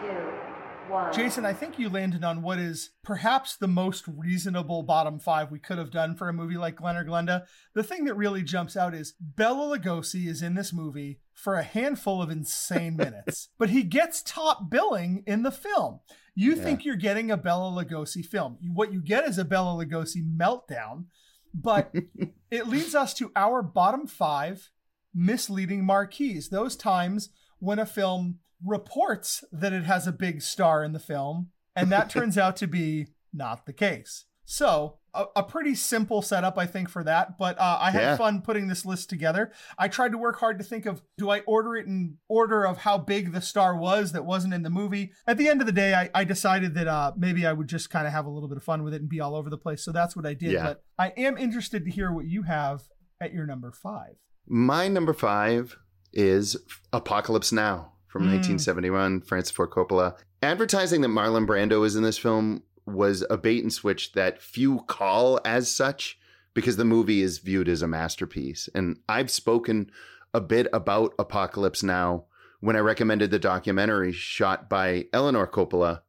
[0.00, 1.12] two, one.
[1.12, 5.58] Jason, I think you landed on what is perhaps the most reasonable bottom five we
[5.58, 7.44] could have done for a movie like Glen or Glenda.
[7.74, 11.62] The thing that really jumps out is Bela Lugosi is in this movie for a
[11.62, 16.00] handful of insane minutes, but he gets top billing in the film.
[16.34, 16.62] You Yeah.
[16.62, 18.58] think you're getting a Bela Lugosi film.
[18.74, 21.06] What you get is a Bela Lugosi meltdown,
[21.54, 21.92] but
[22.50, 24.70] it leads us to our bottom five
[25.14, 26.48] misleading marquees.
[26.50, 31.48] Those times when a film reports that it has a big star in the film,
[31.74, 34.24] and that turns out to be not the case.
[34.52, 37.38] So, a, a pretty simple setup, I think, for that.
[37.38, 38.16] But uh, I had Yeah.
[38.16, 39.52] fun putting this list together.
[39.78, 42.78] I tried to work hard to think of do I order it in order of
[42.78, 45.12] how big the star was that wasn't in the movie?
[45.24, 47.90] At the end of the day, I, I decided that uh, maybe I would just
[47.90, 49.56] kind of have a little bit of fun with it and be all over the
[49.58, 49.84] place.
[49.84, 50.50] So that's what I did.
[50.50, 50.64] Yeah.
[50.64, 52.82] But I am interested to hear what you have
[53.20, 54.14] at your number five.
[54.48, 55.76] My number five
[56.12, 56.56] is
[56.92, 58.30] Apocalypse Now from Mm.
[58.32, 60.16] 1971, Francis Ford Coppola.
[60.42, 64.80] Advertising that Marlon Brando is in this film was a bait and switch that few
[64.86, 66.18] call as such
[66.54, 68.68] because the movie is viewed as a masterpiece.
[68.74, 69.90] And I've spoken
[70.34, 72.24] a bit about Apocalypse Now
[72.60, 76.02] when I recommended the documentary shot by Eleanor Coppola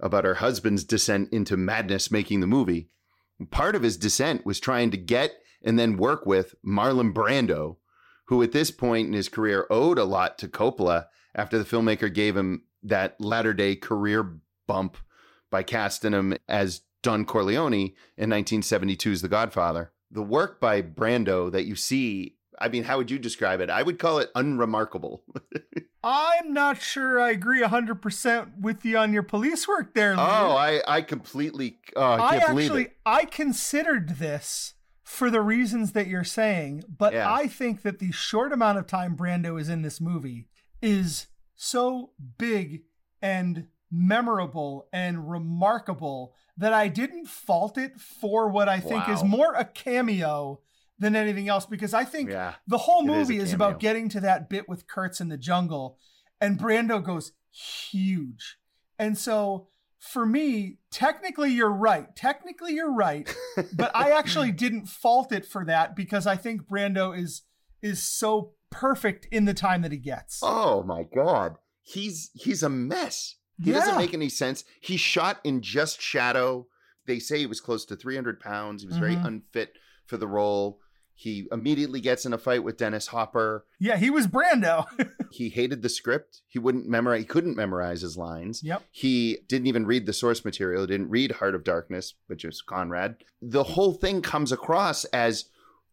[0.00, 2.90] about her husband's descent into madness making the movie.
[3.50, 7.76] Part of his descent was trying to get and then work with Marlon Brando,
[8.26, 12.12] who at this point in his career owed a lot to Coppola after the filmmaker
[12.12, 14.98] gave him that latter day career bump
[15.54, 19.92] by casting him as Don Corleone in 1972's The Godfather.
[20.10, 23.70] The work by Brando that you see, I mean, how would you describe it?
[23.70, 25.22] I would call it unremarkable.
[26.02, 30.22] I'm not sure I agree 100% with you on your police work there, Lee.
[30.22, 32.96] oh, I, I completely, oh, I I actually it.
[33.06, 37.32] I considered this for the reasons that you're saying, but Yeah.
[37.32, 40.48] I think that the short amount of time Brando is in this movie
[40.82, 42.82] is so big
[43.22, 49.54] and memorable and remarkable that I didn't fault it for what I think is more
[49.54, 50.60] a cameo
[50.98, 54.08] than anything else because I think Yeah, the whole it is movie is, about getting
[54.10, 55.98] to that bit with Kurtz in the jungle,
[56.40, 58.58] and Brando goes huge.
[58.98, 62.14] And so for me, technically you're right.
[62.14, 63.34] Technically you're right,
[63.74, 67.42] but I actually didn't fault it for that because I think Brando is
[67.82, 70.40] is so perfect in the time that he gets.
[70.42, 71.56] Oh my god.
[71.82, 73.36] He's he's a mess.
[73.62, 74.64] He doesn't make any sense.
[74.80, 76.66] He shot in just shadow.
[77.06, 78.82] They say he was close to 300 pounds.
[78.82, 79.26] He was very Mhm.
[79.26, 79.74] unfit
[80.06, 80.80] for the role.
[81.16, 83.64] He immediately gets in a fight with Dennis Hopper.
[83.78, 84.86] Yeah, he was Brando.
[85.30, 86.42] He hated the script.
[86.48, 87.20] He wouldn't memorize.
[87.22, 88.62] He couldn't memorize his lines.
[88.62, 88.84] yep.
[88.92, 90.82] He didn't even read the source material.
[90.82, 93.16] He didn't read Heart of Darkness, which is Conrad.
[93.42, 95.46] The whole thing comes across as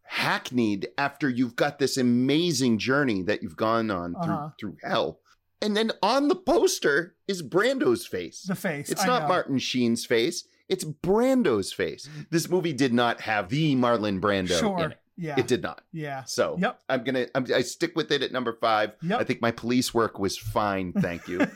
[0.04, 4.50] hackneyed after you've got this amazing journey that you've gone on Uh-huh.
[4.58, 5.20] through through hell.
[5.62, 8.42] And then on the poster is Brando's face.
[8.42, 8.90] The face.
[8.90, 9.28] It's I not know.
[9.28, 10.44] Martin Sheen's face.
[10.68, 12.08] It's Brando's face.
[12.30, 14.78] This movie did not have the Marlon Brando Sure.
[14.84, 14.98] in it.
[15.16, 15.38] Yeah.
[15.38, 15.82] It did not.
[15.92, 16.24] Yeah.
[16.24, 16.80] So Yep.
[16.88, 18.92] I'm gonna I'm, I stick with it at number five.
[19.02, 19.20] Yep.
[19.20, 20.92] I think my police work was fine.
[20.94, 21.40] Thank you.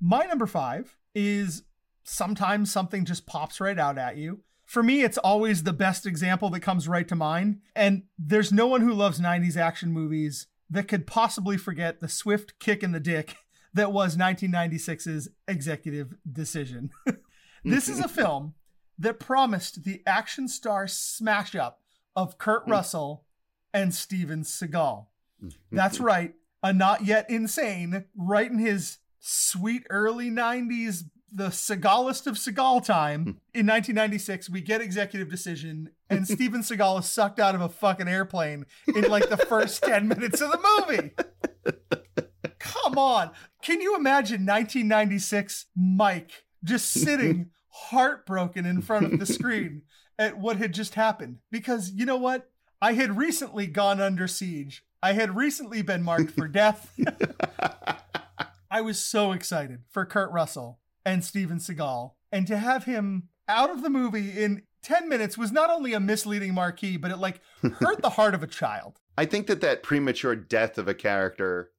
[0.00, 1.64] My number five is
[2.04, 4.40] sometimes something just pops right out at you.
[4.64, 7.60] For me, it's always the best example that comes right to mind.
[7.74, 12.58] And there's no one who loves 90s action movies that could possibly forget the swift
[12.58, 13.36] kick in the dick
[13.74, 16.90] that was 1996's executive decision.
[17.64, 18.54] this is a film
[18.98, 21.80] that promised the action star smash up
[22.16, 22.72] of Kurt hmm.
[22.72, 23.24] Russell
[23.72, 25.06] and Steven Seagal.
[25.40, 25.48] Hmm.
[25.70, 26.34] That's right.
[26.62, 33.22] A not yet insane, right in his sweet early 90s, the Seagalist of Seagal time.
[33.22, 33.30] Hmm.
[33.54, 38.08] In 1996, we get executive decision, and Steven Seagal is sucked out of a fucking
[38.08, 41.10] airplane in like the first 10 minutes of the movie.
[42.58, 43.30] Come on.
[43.62, 49.82] Can you imagine 1996 Mike just sitting heartbroken in front of the screen
[50.18, 51.38] at what had just happened?
[51.50, 52.50] Because you know what?
[52.80, 54.84] I had recently gone under siege.
[55.02, 56.92] I had recently been marked for death.
[58.70, 63.70] I was so excited for Kurt Russell and Steven Seagal and to have him out
[63.70, 67.40] of the movie in 10 minutes was not only a misleading marquee, but it like
[67.80, 69.00] hurt the heart of a child.
[69.18, 71.70] I think that that premature death of a character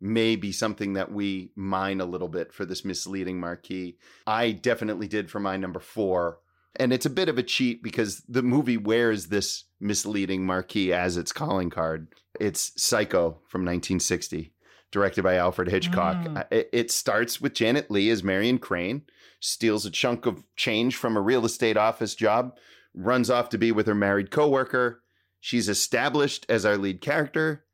[0.00, 3.98] may be something that we mine a little bit for this misleading marquee.
[4.26, 6.38] I definitely did for my number four.
[6.76, 11.16] And it's a bit of a cheat because the movie wears this misleading marquee as
[11.16, 12.08] its calling card.
[12.40, 14.52] It's Psycho from 1960,
[14.90, 16.16] directed by Alfred Hitchcock.
[16.16, 16.46] Mm.
[16.50, 19.02] It, it starts with Janet Leigh as Marion Crane,
[19.48, 22.56] steals a chunk of change from a real estate office job,
[22.94, 25.02] runs off to be with her married coworker.
[25.38, 27.64] She's established as our lead character.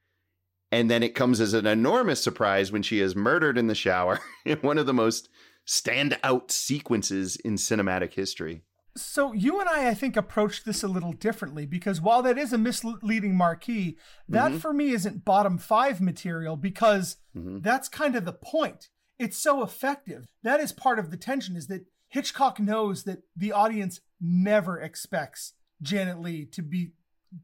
[0.73, 4.19] And then it comes as an enormous surprise when she is murdered in the shower
[4.45, 5.29] in one of the most
[5.67, 8.63] standout sequences in cinematic history.
[8.97, 12.53] So you and I, I think, approached this a little differently because while that is
[12.53, 13.97] a misleading marquee,
[14.29, 14.61] that Mhm.
[14.61, 17.63] for me isn't bottom five material because Mhm.
[17.63, 18.89] that's kind of the point.
[19.21, 20.27] It's so effective.
[20.43, 25.53] That is part of the tension is that Hitchcock knows that the audience never expects
[25.83, 26.93] Janet Leigh to be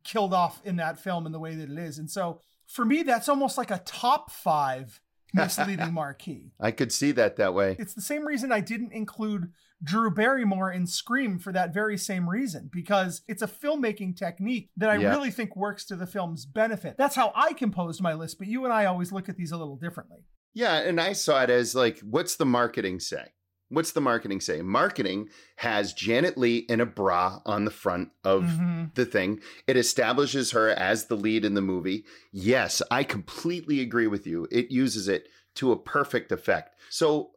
[0.02, 1.98] killed off in that film in the way that it is.
[1.98, 5.00] And so for me, that's almost like a top five
[5.32, 6.50] misleading marquee.
[6.58, 7.76] I could see that that way.
[7.78, 9.52] It's the same reason I didn't include
[9.84, 14.88] Drew Barrymore in Scream for that very same reason, because it's a filmmaking technique that
[14.88, 15.10] I Yeah.
[15.10, 16.96] really think works to the film's benefit.
[16.96, 19.56] That's how I composed my list, but you and I always look at these a
[19.58, 20.24] little differently.
[20.56, 23.26] Yeah, and I saw it as like, what's the marketing say?
[23.68, 24.62] What's the marketing say?
[24.62, 28.94] Marketing has Janet Leigh in a bra on the front of Mhm.
[28.94, 29.40] the thing.
[29.66, 32.06] It establishes her as the lead in the movie.
[32.32, 34.48] Yes, I completely agree with you.
[34.50, 36.74] It uses it to a perfect effect.
[36.88, 37.32] So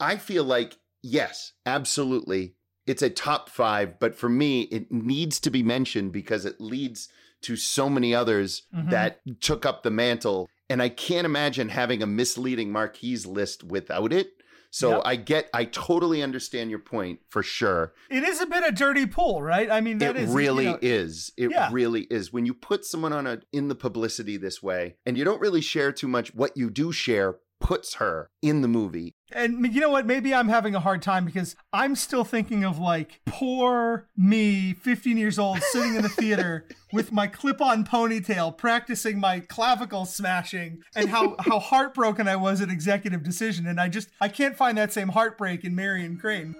[0.00, 2.56] I feel like, yes, absolutely.
[2.86, 7.08] It's a top five, but for me, it needs to be mentioned because it leads
[7.42, 8.90] to so many others Mhm.
[8.90, 10.48] that took up the mantle.
[10.68, 14.32] And I can't imagine having a misleading marquees list without it.
[14.72, 15.02] So Yep.
[15.06, 17.94] I get, I totally understand your point for sure.
[18.10, 19.70] It is a bit of dirty pool, right?
[19.70, 21.32] I mean, that it is really you know, is.
[21.38, 21.70] It Yeah.
[21.72, 22.32] really is.
[22.32, 25.62] When you put someone on a in the publicity this way, and you don't really
[25.62, 29.14] share too much, what you do share puts her in the movie.
[29.32, 30.06] And you know what?
[30.06, 35.16] Maybe I'm having a hard time because I'm still thinking of like poor me, 15
[35.16, 41.08] years old, sitting in the theater with my clip-on ponytail, practicing my clavicle smashing, and
[41.08, 43.66] how how heartbroken I was at Executive Decision.
[43.66, 46.54] And I just I can't find that same heartbreak in Marion Crane.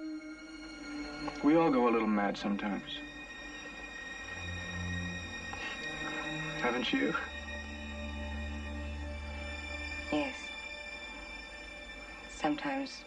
[1.43, 2.99] We all go a little mad sometimes.
[6.61, 7.13] Haven't you?
[10.11, 10.46] Yes.
[12.39, 13.03] Sometimes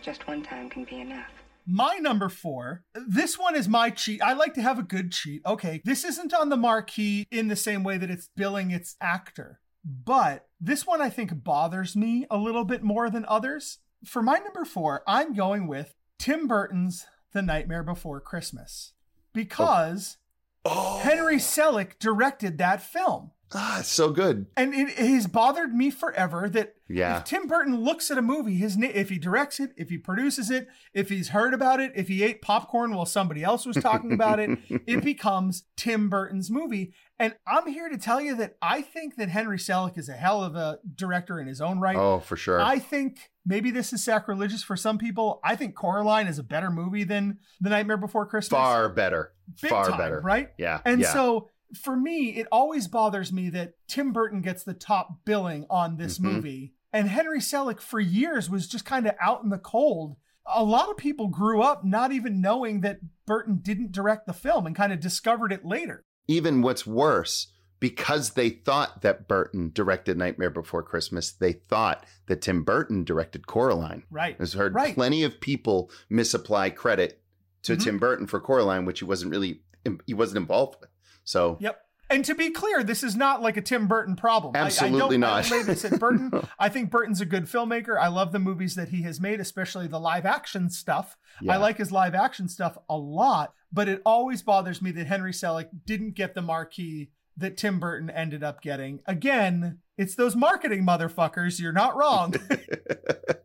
[0.00, 1.30] just one time can be enough.
[1.66, 4.22] My number four, this one is my cheat.
[4.22, 5.42] I like to have a good cheat.
[5.44, 9.60] Okay, this isn't on the marquee in the same way that it's billing its actor,
[9.84, 13.78] but this one I think bothers me a little bit more than others.
[14.06, 19.30] For my number four, I'm going with Tim Burton's The Nightmare Before Christmas oh.
[19.34, 20.16] because
[20.64, 21.00] oh.
[21.00, 23.32] Henry Selick directed that film.
[23.52, 24.46] Ah, it's so good.
[24.56, 27.18] And it, it has bothered me forever that Yeah.
[27.18, 29.98] if Tim Burton looks at a movie, his na- if he directs it, if he
[29.98, 33.76] produces it, if he's heard about it, if he ate popcorn while somebody else was
[33.76, 36.94] talking about it, it becomes Tim Burton's movie.
[37.18, 40.44] And I'm here to tell you that I think that Henry Selick is a hell
[40.44, 41.96] of a director in his own right.
[41.96, 42.60] Oh, for sure.
[42.60, 45.40] I think maybe this is sacrilegious for some people.
[45.42, 48.56] I think Coraline is a better movie than The Nightmare Before Christmas.
[48.58, 49.32] Far better.
[49.60, 50.20] Big Far time, better.
[50.20, 50.50] right?
[50.56, 50.80] Yeah.
[50.84, 51.12] And yeah.
[51.12, 55.96] so for me, it always bothers me that Tim Burton gets the top billing on
[55.96, 56.22] this Mhm.
[56.22, 56.74] movie.
[56.92, 60.16] And Henry Selick for years was just kind of out in the cold.
[60.52, 64.66] A lot of people grew up not even knowing that Burton didn't direct the film
[64.66, 66.04] and kind of discovered it later.
[66.28, 72.40] even what's worse, because they thought that Burton directed Nightmare Before Christmas, they thought that
[72.42, 74.04] Tim Burton directed Coraline.
[74.10, 74.36] Right.
[74.38, 74.94] I've heard Right.
[74.94, 77.20] plenty of people misapply credit
[77.62, 77.82] to Mhm.
[77.82, 79.62] Tim Burton for Coraline, which he wasn't really
[80.06, 80.89] he wasn't involved with.
[81.30, 81.80] So Yep.
[82.10, 84.56] And to be clear, this is not like a Tim Burton problem.
[84.56, 85.52] I- I, Absolutely don't, not.
[85.52, 86.32] I this at Burton.
[86.58, 87.96] I think Burton's a good filmmaker.
[87.96, 91.16] I love the movies that he has made, especially the live action stuff.
[91.40, 91.54] Yeah.
[91.54, 95.30] I like his live action stuff a lot, but it always bothers me that Henry
[95.30, 99.00] Selick didn't get the marquee that Tim Burton ended up getting.
[99.06, 101.60] Again, it's those marketing motherfuckers.
[101.60, 102.34] You're not wrong.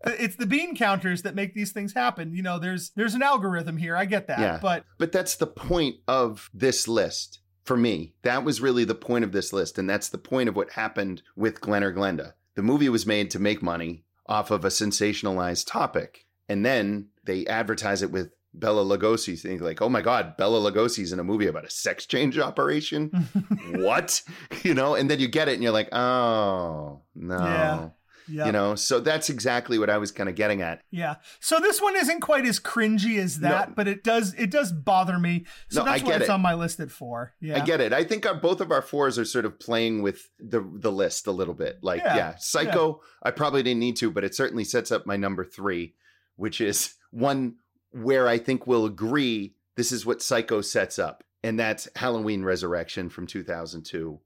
[0.06, 2.34] it's the bean counters that make these things happen.
[2.34, 3.96] You know, there's there's an algorithm here.
[3.96, 4.40] I get that.
[4.40, 4.60] Yeah.
[4.62, 8.14] But But that's the point of this list for me.
[8.22, 9.78] That was really the point of this list.
[9.78, 12.34] And that's the point of what happened with Glen or Glenda.
[12.56, 16.26] The movie was made to make money off of a sensationalized topic.
[16.48, 21.12] And then they advertise it with Bela Lugosi, think like, oh my God, Bela Lugosi's
[21.12, 23.10] in a movie about a sex change operation.
[23.76, 24.22] what?
[24.64, 27.38] You know, and then you get it and you're like, oh, no.
[27.38, 27.90] Yeah.
[28.28, 28.48] Yeah.
[28.48, 30.82] You know, so that's exactly what I was kind of getting at.
[30.92, 31.16] Yeah.
[31.40, 33.74] So this one isn't quite as cringy as that, No.
[33.76, 35.46] but it does it does bother me.
[35.70, 36.34] So No, I that's why get it's it.
[36.34, 37.34] on my list at four.
[37.40, 37.62] Yeah.
[37.62, 37.94] I get it.
[37.94, 41.28] I think our, both of our fours are sort of playing with the the list
[41.28, 41.80] a little bit.
[41.82, 45.18] Like, Yeah, yeah, Psycho, I probably didn't need to, but it certainly sets up my
[45.18, 45.94] number three,
[46.36, 47.56] which is one
[47.92, 51.24] where I think we'll agree this is what Psycho sets up.
[51.44, 54.20] And that's Halloween Resurrection from 2002,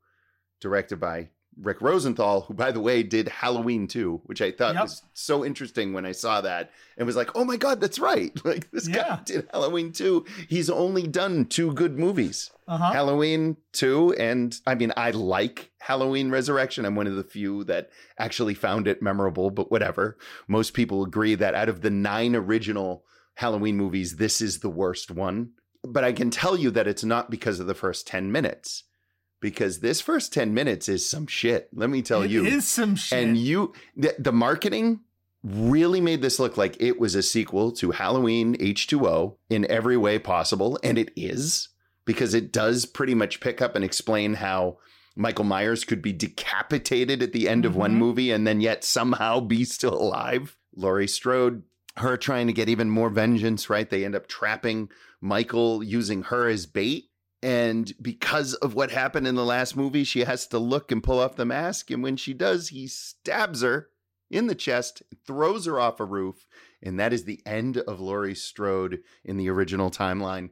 [0.61, 4.83] directed by Rick Rosenthal, who, by the way, did Halloween 2, which I thought Yep.
[4.83, 8.31] was so interesting when I saw that and was like, oh my God, that's right.
[8.45, 8.95] Like, this Yeah.
[8.95, 10.25] guy did Halloween 2.
[10.47, 12.49] He's only done two good movies.
[12.67, 12.93] Uh-huh.
[12.93, 16.85] Halloween 2 and I mean I like Halloween Resurrection.
[16.85, 20.17] I'm one of the few that actually found it memorable, but whatever.
[20.47, 23.03] Most people agree that out of the 9 original
[23.35, 25.51] Halloween movies, this is the worst one.
[25.83, 28.83] But I can tell you that it's not because of the first 10 minutes.
[29.41, 31.69] Because this first 10 minutes is some shit.
[31.73, 32.45] Let me tell It you.
[32.45, 33.17] It is some shit.
[33.19, 34.99] And you, the, the marketing
[35.43, 40.19] really made this look like it was a sequel to Halloween H2O in every way
[40.19, 40.77] possible.
[40.83, 41.69] And it is,
[42.03, 44.77] because it does pretty much pick up and explain how
[45.15, 47.97] Michael Myers could be decapitated at the end of one Mhm.
[47.97, 50.57] movie and then yet somehow be still alive.
[50.75, 51.63] Laurie Strode,
[51.97, 53.89] her trying to get even more vengeance, right?
[53.89, 54.89] They end up trapping
[55.21, 57.08] Michael using her as bait.
[57.41, 61.19] And because of what happened in the last movie, she has to look and pull
[61.19, 61.89] off the mask.
[61.89, 63.89] And when she does, he stabs her
[64.29, 66.45] in the chest, throws her off a roof.
[66.83, 70.49] And that is the end of Laurie Strode in the original timeline.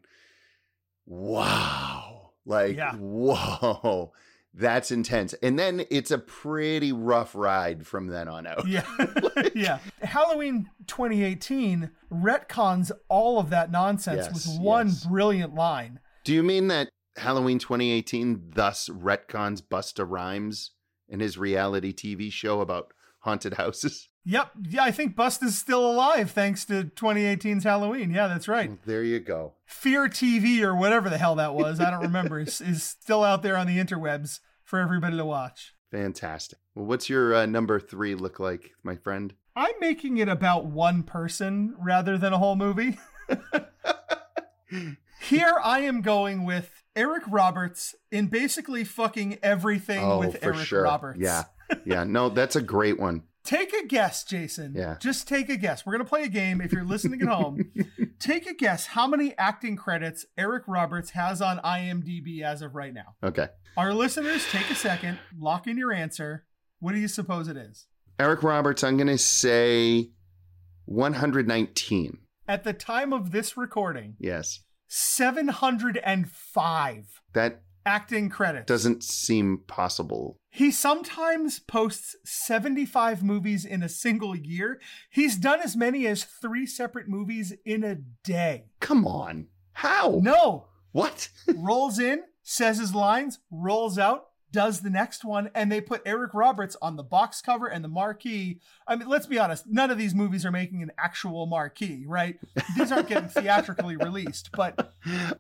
[1.06, 2.32] Wow.
[2.46, 2.94] Like, Yeah.
[2.96, 4.14] whoa.
[4.54, 5.34] That's intense.
[5.44, 8.68] And then it's a pretty rough ride from then on out.
[8.68, 8.86] Yeah.
[9.56, 9.80] yeah.
[10.02, 15.06] Halloween 2018 retcons all of that nonsense Yes, with one yes.
[15.06, 16.00] brilliant line.
[16.28, 20.72] Do you mean that Halloween 2018 thus retcons Busta Rhymes
[21.10, 24.10] and his reality TV show about haunted houses?
[24.30, 24.52] Yep.
[24.68, 28.12] Yeah, I think Bust is still alive thanks to 2018's Halloween.
[28.12, 28.78] Yeah, that's right.
[28.86, 29.54] There you go.
[29.66, 33.42] Fear TV or whatever the hell that was, I don't remember, is, is still out
[33.42, 35.76] there on the interwebs for everybody to watch.
[35.92, 36.60] Fantastic.
[36.76, 39.34] Well, what's your uh, number three look like, my friend?
[39.56, 43.00] I'm making it about one person rather than a whole movie.
[45.22, 50.68] Here I am going with Eric Roberts in basically fucking everything oh, with for Eric
[50.68, 50.84] sure.
[50.84, 51.20] Roberts.
[51.20, 51.44] Yeah.
[51.86, 52.04] Yeah.
[52.04, 53.24] No, that's a great one.
[53.44, 54.74] Take a guess, Jason.
[54.76, 54.98] Yeah.
[55.00, 55.86] Just take a guess.
[55.86, 57.72] We're going to play a game if you're listening at home.
[58.20, 62.94] take a guess how many acting credits Eric Roberts has on IMDb as of right
[62.94, 63.16] now.
[63.24, 63.48] Okay.
[63.78, 66.46] Our listeners, take a second, lock in your answer.
[66.80, 67.88] What do you suppose it is?
[68.20, 70.10] Eric Roberts, I'm going to say
[70.86, 72.18] 119.
[72.50, 74.62] At the time of this recording, Yes.
[74.88, 78.66] 705 That acting credits.
[78.68, 80.38] doesn't seem possible.
[80.50, 84.80] He sometimes posts 75 movies in a single year.
[85.10, 88.66] He's done as many as three separate movies in a day.
[88.80, 89.48] Come on.
[89.74, 90.20] How?
[90.22, 91.30] No, What?
[91.56, 96.34] rolls in, says his lines, rolls out, does the next one, and they put Eric
[96.34, 98.60] Roberts on the box cover and the marquee.
[98.88, 102.38] I mean, let's be honest, none of these movies are making an actual marquee, right?
[102.78, 104.94] These aren't getting theatrically released, but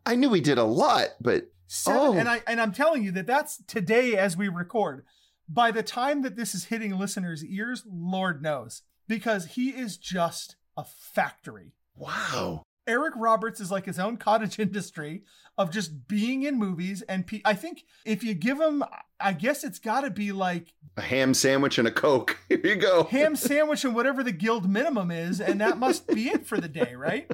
[0.06, 2.14] I knew we did a lot, but Seven, Oh.
[2.14, 5.04] and I and I'm telling you that that's today as we record.
[5.50, 10.56] By the time that this is hitting listeners' ears, Lord knows, because he is just
[10.78, 11.74] a factory.
[11.96, 12.64] wow.
[12.88, 15.24] Eric Roberts is like his own cottage industry
[15.58, 18.84] of just being in movies, and pe- I think if you give him,
[19.20, 22.38] I guess it's got to be like A ham sandwich and a Coke.
[22.50, 23.04] Here you go.
[23.06, 26.68] ham sandwich and whatever the guild minimum is, and that must be it for the
[26.70, 27.30] day, right?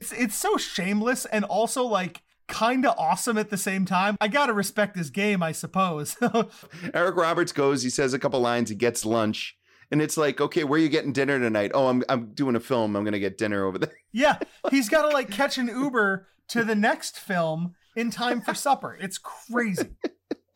[0.00, 4.16] It's, it's so shameless and also like kind of awesome at the same time.
[4.20, 6.16] I gotta respect his game, I suppose.
[6.94, 9.57] Eric Roberts goes, he says a couple lines, he gets lunch.
[9.90, 11.70] And it's like, okay, where are you getting dinner tonight?
[11.74, 12.94] Oh, I'm I'm doing a film.
[12.96, 13.92] I'm gonna get dinner over there.
[14.12, 14.38] yeah,
[14.70, 18.96] he's got to like catch an Uber to the next film in time for supper.
[19.00, 19.88] It's crazy.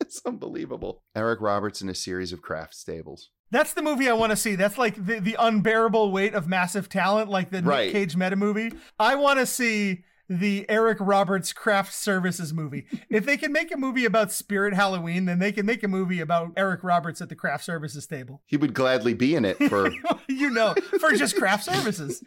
[0.01, 1.01] It's unbelievable.
[1.15, 3.29] Eric Roberts in a series of craft stables.
[3.51, 4.55] That's the movie I want to see.
[4.55, 7.85] That's like the, the unbearable weight of massive talent, like the Right.
[7.85, 8.73] Nick Cage meta movie.
[8.99, 12.85] I want to see the Eric Roberts craft services movie.
[13.09, 16.19] if they can make a movie about Spirit Halloween, then they can make a movie
[16.21, 18.41] about Eric Roberts at the craft services table.
[18.45, 19.91] He would gladly be in it for
[20.29, 22.23] you know, for just craft services.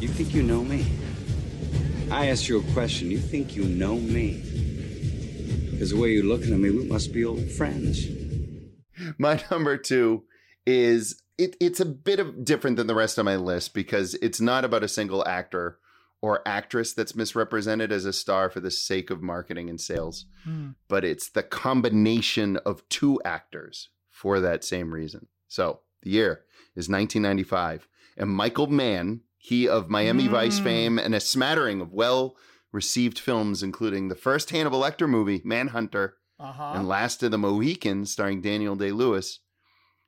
[0.00, 0.86] You think you know me?
[2.10, 3.10] I asked you a question.
[3.10, 4.42] You think you know me?
[5.70, 8.06] Because the way you're looking at me, we must be old friends.
[9.18, 10.24] my number two
[10.66, 14.40] is it, it's a bit of different than the rest of my list because it's
[14.40, 15.78] not about a single actor
[16.22, 20.70] or actress that's misrepresented as a star for the sake of marketing and sales, Hmm.
[20.88, 25.26] but it's the combination of two actors for that same reason.
[25.48, 26.44] So the year
[26.76, 30.64] is 1995, and Michael Mann, he of Miami Vice Mm.
[30.64, 32.36] fame and a smattering of well
[32.72, 36.72] received films, including the first Hannibal Lecter movie, Manhunter, Uh-huh.
[36.74, 39.40] and Last of the Mohicans, starring Daniel Day Lewis.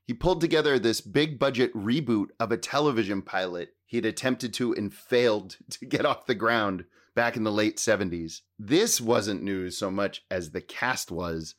[0.07, 4.93] He pulled together this big budget reboot of a television pilot he'd attempted to and
[4.95, 6.85] failed to get off the ground
[7.15, 8.43] back in the late 70s.
[8.59, 11.55] This wasn't news so much as the cast was.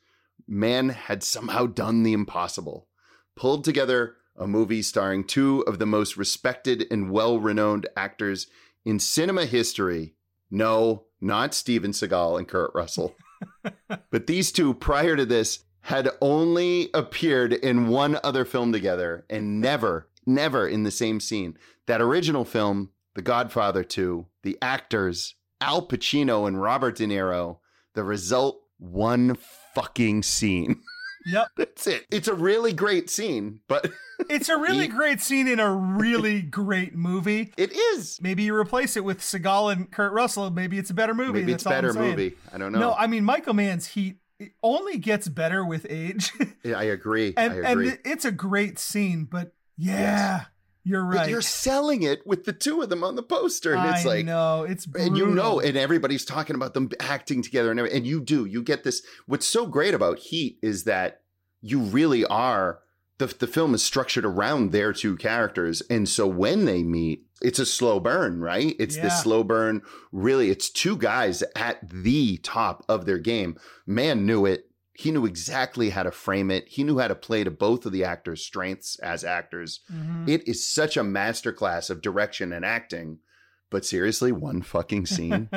[0.47, 2.87] Mann had somehow done the impossible,
[3.35, 8.47] pulled together a movie starring two of the most respected and well renowned actors
[8.85, 10.13] in cinema history.
[10.49, 13.15] No, not Steven Seagal and Kurt Russell.
[14.11, 19.61] but these two, prior to this, had only appeared in one other film together and
[19.61, 21.57] never, never in the same scene.
[21.85, 27.59] That original film, The Godfather 2, the actors, Al Pacino and Robert De Niro,
[27.93, 29.37] the result, one
[29.73, 30.81] fucking scene.
[31.29, 31.47] Yep.
[31.57, 32.05] That's it.
[32.09, 33.91] It's a really great scene, but
[34.29, 37.51] It's a really great scene in a really great movie.
[37.57, 38.19] it is.
[38.21, 40.49] Maybe you replace it with Seagal and Kurt Russell.
[40.51, 41.39] Maybe it's a better movie.
[41.41, 42.37] Maybe it's a better movie.
[42.53, 42.79] I don't know.
[42.79, 46.31] No, I mean Michael Mann's Heat it only gets better with age,
[46.65, 47.33] I agree.
[47.37, 47.89] and I agree.
[47.89, 49.25] it- it's a great scene.
[49.25, 50.45] But yeah,
[50.83, 51.17] you're right.
[51.21, 54.09] But you're selling it with the two of them on the poster, and it's I
[54.09, 55.07] like, no, it's brutal.
[55.07, 58.45] and you know, and everybody's talking about them acting together, and and you do.
[58.45, 59.01] You get this.
[59.25, 61.21] What's so great about Heat is that
[61.61, 62.79] you really are.
[63.19, 67.59] The, the film is structured around their two characters, and so when they meet, it's
[67.59, 68.75] a slow burn, right?
[68.79, 69.03] It's Yeah.
[69.03, 69.81] this slow burn.
[70.11, 73.57] Really, it's two guys at the top of their game.
[73.85, 74.65] Mann knew it.
[74.93, 76.67] He knew exactly how to frame it.
[76.69, 79.81] He knew how to play to both of the actors' strengths as actors.
[79.93, 80.27] Mhm.
[80.27, 83.19] It is such a masterclass of direction and acting.
[83.69, 85.49] But seriously, one fucking scene.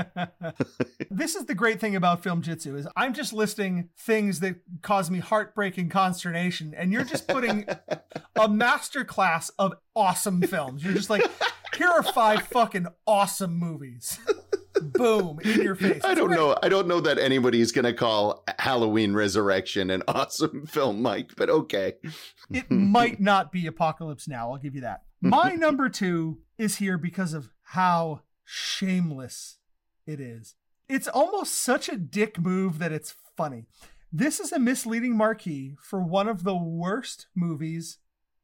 [1.11, 5.21] this is the great thing about Filmjitsu is I'm just listing things that cause me
[5.21, 7.67] heartbreak and consternation, and you're just putting
[8.37, 10.83] a master class of awesome films.
[10.85, 11.23] You're just like,
[11.77, 14.19] here are five fucking awesome movies.
[14.81, 16.01] Boom in your face.
[16.05, 16.37] I don't great.
[16.39, 16.57] know.
[16.63, 21.33] I don't know that anybody's gonna call Halloween Resurrection an awesome film, Mike.
[21.37, 21.95] But okay.
[22.51, 24.53] It might not be Apocalypse Now.
[24.53, 25.03] I'll give you that.
[25.21, 29.59] My number two is here because of how shameless
[30.05, 30.57] it is.
[30.89, 33.67] It's almost such a dick move that it's funny.
[34.13, 37.99] This is a misleading marquee for one of the worst movies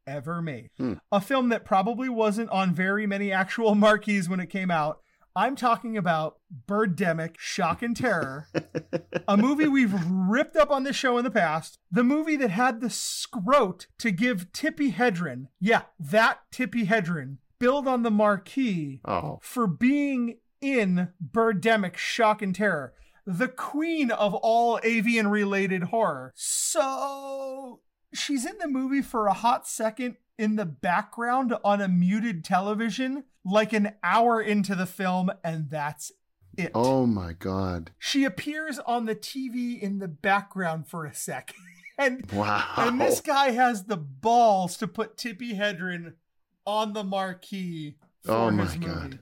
[0.07, 0.70] ever made.
[0.79, 0.95] Hmm.
[1.11, 5.01] A film that probably wasn't on very many actual marquees when it came out.
[5.35, 8.47] I'm talking about Birdemic Shock and Terror,
[9.27, 11.79] a movie we've ripped up on this show in the past.
[11.91, 17.86] The movie that had the scrote to give Tippi Hedren, yeah, that Tippi Hedren, billed
[17.88, 19.38] on the marquee Oh.
[19.42, 22.94] for being in Birdemic Shock and Terror,
[23.26, 26.32] the queen of all avian related horror.
[26.36, 27.80] So
[28.14, 33.24] she's in the movie for a hot second in the background on a muted television,
[33.44, 36.12] like an hour into the film, and that's
[36.57, 36.70] it.
[36.74, 37.90] Oh my god.
[37.98, 41.54] She appears on the TV in the background for a sec.
[41.98, 42.62] And Wow.
[42.76, 46.12] and this guy has the balls to put Tippi Hedren
[46.67, 47.97] on the marquee
[48.29, 49.19] Oh my god.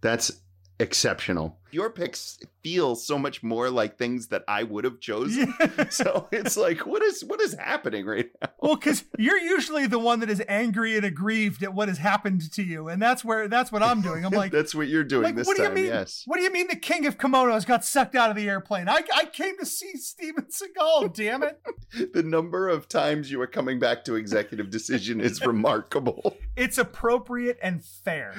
[0.00, 0.32] That's
[0.80, 1.56] exceptional.
[1.72, 5.54] Your picks feel so much more like things that I would have chosen.
[5.90, 8.48] so it's like, what is what is happening right now?
[8.58, 12.50] Well, because you're usually the one that is angry and aggrieved at what has happened
[12.54, 14.24] to you, and that's where that's what I'm doing.
[14.26, 15.76] I'm like, That's what you're doing like, this what do time.
[15.76, 15.92] you mean?
[15.92, 16.24] Yes.
[16.26, 18.88] What do you mean the king of kimonos got sucked out of the airplane?
[18.88, 21.14] I I came to see Steven Seagal.
[21.14, 21.60] damn it!
[22.12, 26.36] The number of times you are coming back to executive decision is remarkable.
[26.56, 28.34] It's appropriate and fair.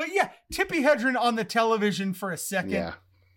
[0.00, 2.70] But yeah, Tippi Hedren on the television for a second.
[2.70, 2.94] Yeah.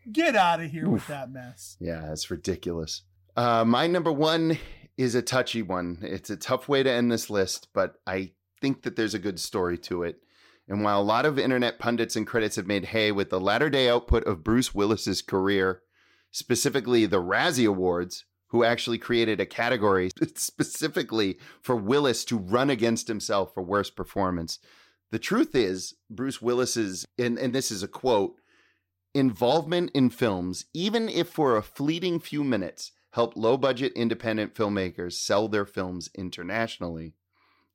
[0.10, 1.76] Get out of here with that mess.
[1.82, 3.02] Yeah, it's ridiculous.
[3.36, 4.58] Uh, my number one
[4.96, 5.98] is a touchy one.
[6.02, 9.42] It's a tough way to end this list, but I think that there's a good
[9.42, 10.22] story to it.
[10.70, 13.70] And while a lot of internet pundits and critics have made hay with the latter
[13.70, 15.82] day output of Bruce Willis's career,
[16.32, 23.10] specifically the Razzie Awards, who actually created a category specifically for Willis to run against
[23.10, 24.60] himself for worst performance.
[25.12, 28.36] The truth is, Bruce Willis's, and, and this is a quote,
[29.14, 35.14] involvement in films, even if for a fleeting few minutes, helped low budget independent filmmakers
[35.14, 37.14] sell their films internationally.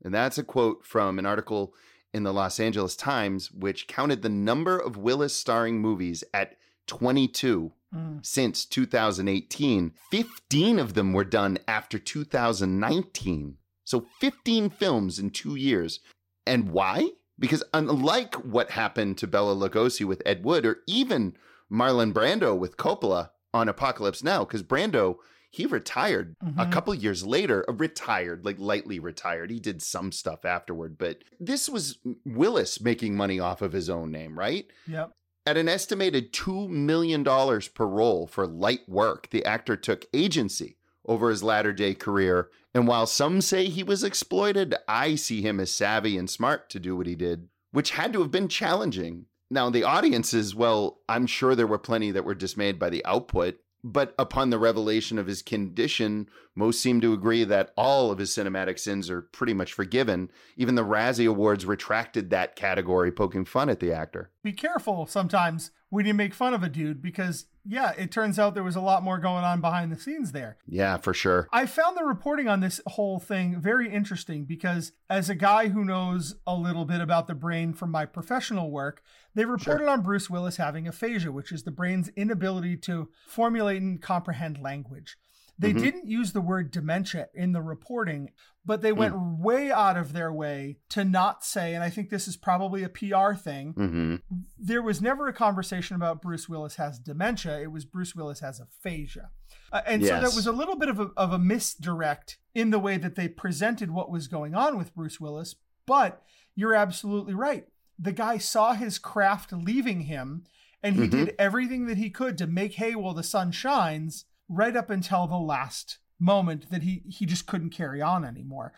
[0.04, 1.74] And that's a quote from an article
[2.12, 6.56] in the Los Angeles Times, which counted the number of Willis starring movies at
[6.86, 8.24] 22 Mm.
[8.24, 9.94] since 2018.
[10.10, 13.56] 15 of them were done after 2019.
[13.84, 16.00] So 15 films in two years.
[16.46, 17.12] And why?
[17.38, 21.36] Because unlike what happened to Bela Lugosi with Ed Wood, or even
[21.70, 25.16] Marlon Brando with Coppola on Apocalypse Now, because Brando,
[25.50, 26.72] he retired a Mhm.
[26.72, 29.50] couple years later, uh, retired, like lightly retired.
[29.50, 34.10] He did some stuff afterward, but this was Willis making money off of his own
[34.10, 34.66] name, right?
[34.86, 35.12] Yep.
[35.46, 40.76] At an estimated $2 million per role for light work, the actor took agency
[41.08, 42.50] over his latter day career.
[42.74, 46.78] And while some say he was exploited, I see him as savvy and smart to
[46.78, 49.24] do what he did, which had to have been challenging.
[49.50, 53.58] Now, the audiences, well, I'm sure there were plenty that were dismayed by the output,
[53.82, 58.30] but upon the revelation of his condition, most seem to agree that all of his
[58.30, 60.30] cinematic sins are pretty much forgiven.
[60.56, 64.30] Even the Razzie Awards retracted that category, poking fun at the actor.
[64.42, 68.54] Be careful sometimes when you make fun of a dude because, yeah, it turns out
[68.54, 70.56] there was a lot more going on behind the scenes there.
[70.66, 71.48] Yeah, for sure.
[71.52, 75.84] I found the reporting on this whole thing very interesting because, as a guy who
[75.84, 79.02] knows a little bit about the brain from my professional work,
[79.34, 84.00] they reported on Bruce Willis having aphasia, which is the brain's inability to formulate and
[84.00, 85.18] comprehend language.
[85.60, 85.80] They Mhm.
[85.80, 88.30] didn't use the word dementia in the reporting,
[88.64, 92.28] but they went way out of their way to not say, and I think this
[92.28, 93.72] is probably a PR thing.
[93.72, 94.16] hmm
[94.56, 97.60] There was never a conversation about Bruce Willis has dementia.
[97.60, 99.30] It was Bruce Willis has aphasia.
[99.72, 100.22] Uh, and so Yes.
[100.30, 103.28] that was a little bit of a, of a misdirect in the way that they
[103.28, 105.56] presented what was going on with Bruce Willis.
[105.86, 106.22] But
[106.54, 107.66] you're absolutely right.
[107.98, 110.44] The guy saw his craft leaving him,
[110.82, 111.10] and he Mhm.
[111.10, 115.26] did everything that he could to make hay while the sun shines, right up until
[115.26, 118.72] the last moment that he he just couldn't carry on anymore.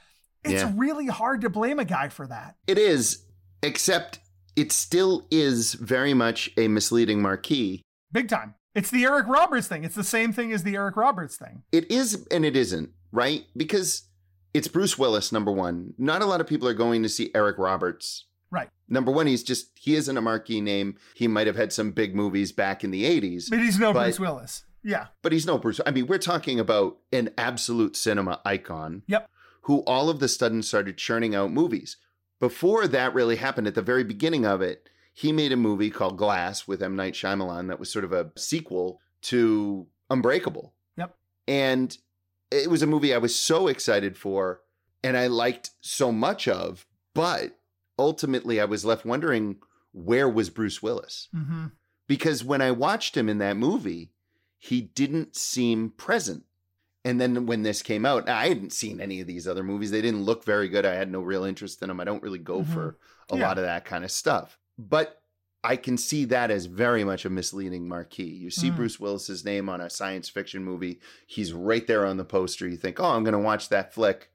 [0.44, 0.72] It's Yeah.
[0.74, 2.56] really hard to blame a guy for that.
[2.66, 3.24] It is,
[3.62, 4.20] except
[4.56, 7.82] it still is very much a misleading marquee.
[8.12, 8.54] Big time.
[8.74, 9.84] It's the Eric Roberts thing.
[9.84, 11.62] It's the same thing as the Eric Roberts thing.
[11.72, 13.44] It is and it isn't, right?
[13.56, 14.02] Because
[14.54, 15.94] it's Bruce Willis, number one.
[15.98, 18.26] Not a lot of people are going to see Eric Roberts.
[18.50, 18.68] Right.
[18.88, 20.96] Number one, he's just, he isn't a marquee name.
[21.14, 23.48] He might have had some big movies back in the 80s.
[23.48, 24.64] But he's no But- Bruce Willis.
[24.82, 25.08] Yeah.
[25.22, 25.80] but he's no Bruce.
[25.86, 29.02] I mean, we're talking about an absolute cinema icon.
[29.06, 29.28] Yep.
[29.62, 31.96] Who all of the sudden started churning out movies.
[32.38, 36.16] Before that really happened, at the very beginning of it, he made a movie called
[36.16, 36.96] Glass with M.
[36.96, 40.72] Night Shyamalan that was sort of a sequel to Unbreakable.
[40.96, 41.14] Yep.
[41.46, 41.96] And
[42.50, 44.62] it was a movie I was so excited for
[45.04, 47.58] and I liked so much of, but
[47.98, 49.56] ultimately I was left wondering
[49.92, 51.28] where was Bruce Willis?
[51.34, 51.66] Mm-hmm.
[52.08, 54.10] because when I watched him in that movie,
[54.60, 56.44] he didn't seem present.
[57.04, 59.90] And then when this came out, I hadn't seen any of these other movies.
[59.90, 60.84] They didn't look very good.
[60.86, 61.98] I had no real interest in them.
[61.98, 62.72] I don't really go Mhm.
[62.72, 62.98] for
[63.30, 63.48] a Yeah.
[63.48, 64.58] lot of that kind of stuff.
[64.78, 65.16] But
[65.64, 68.24] I can see that as very much a misleading marquee.
[68.28, 68.76] You see Mm.
[68.76, 72.68] Bruce Willis's name on a science fiction movie, he's right there on the poster.
[72.68, 74.30] You think, "Oh, I'm going to watch that flick."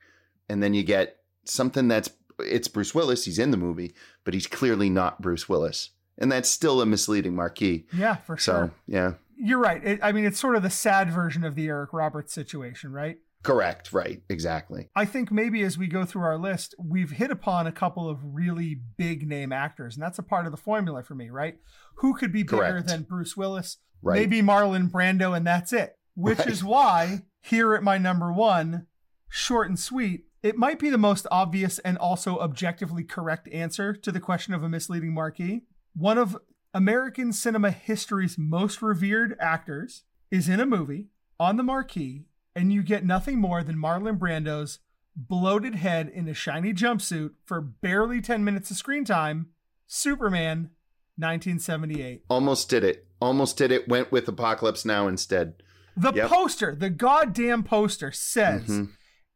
[0.50, 2.10] And then you get something that's
[2.40, 3.96] it's Bruce Willis, he's in the movie,
[4.26, 5.92] but he's clearly not Bruce Willis.
[6.18, 7.88] And that's still a misleading marquee.
[7.96, 8.72] Yeah, for So, sure.
[8.88, 9.14] yeah.
[9.38, 9.84] You're right.
[9.86, 13.18] It, I mean, it's sort of the sad version of the Eric Roberts situation, right?
[13.44, 13.94] Correct.
[13.94, 14.22] Right.
[14.30, 14.90] Exactly.
[14.96, 18.20] I think maybe as we go through our list, we've hit upon a couple of
[18.24, 21.58] really big name actors, and that's a part of the formula for me, right?
[21.98, 22.88] Who could be bigger Correct.
[22.88, 23.78] than Bruce Willis?
[24.02, 24.20] Right.
[24.20, 25.98] Maybe Marlon Brando, and that's it.
[26.16, 26.48] Which Right.
[26.48, 28.88] is why, here at my number one,
[29.30, 34.12] short and sweet, it might be the most obvious and also objectively correct answer to
[34.12, 35.64] the question of a misleading marquee.
[35.96, 36.38] One of
[36.76, 41.08] American cinema history's most revered actors is in a movie
[41.40, 44.80] on the marquee, and you get nothing more than Marlon Brando's
[45.16, 49.48] bloated head in a shiny jumpsuit for barely 10 minutes of screen time.
[49.88, 50.70] Superman,
[51.16, 52.24] 1978.
[52.30, 53.08] Almost did it.
[53.22, 53.88] Almost did it.
[53.88, 55.64] Went with Apocalypse Now instead.
[55.96, 56.30] The Yep.
[56.30, 58.90] poster, the goddamn poster says Mhm.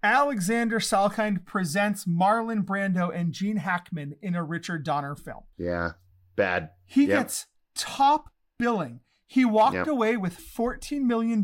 [0.03, 5.43] Alexander Salkind presents Marlon Brando and Gene Hackman in a Richard Donner film.
[5.57, 5.91] Yeah.
[6.39, 6.69] Bad.
[6.85, 7.19] He Yep.
[7.19, 9.01] gets top billing.
[9.27, 9.87] He walked Yep.
[9.87, 11.43] away with $14 million.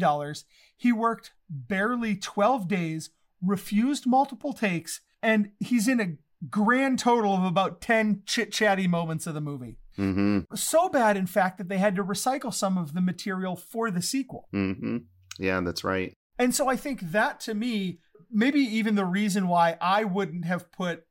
[0.78, 3.10] He worked barely 12 days,
[3.41, 6.18] refused multiple takes, and he's in a
[6.50, 9.78] grand total of about 10 chit chatty moments of the movie.
[9.98, 13.91] hmm So bad, in fact, that they had to recycle some of the material for
[13.91, 14.48] the sequel.
[14.52, 14.98] hmm
[15.38, 16.14] Yeah, that's right.
[16.39, 18.00] And so I think that to me,
[18.32, 21.06] maybe even the reason why I wouldn't have put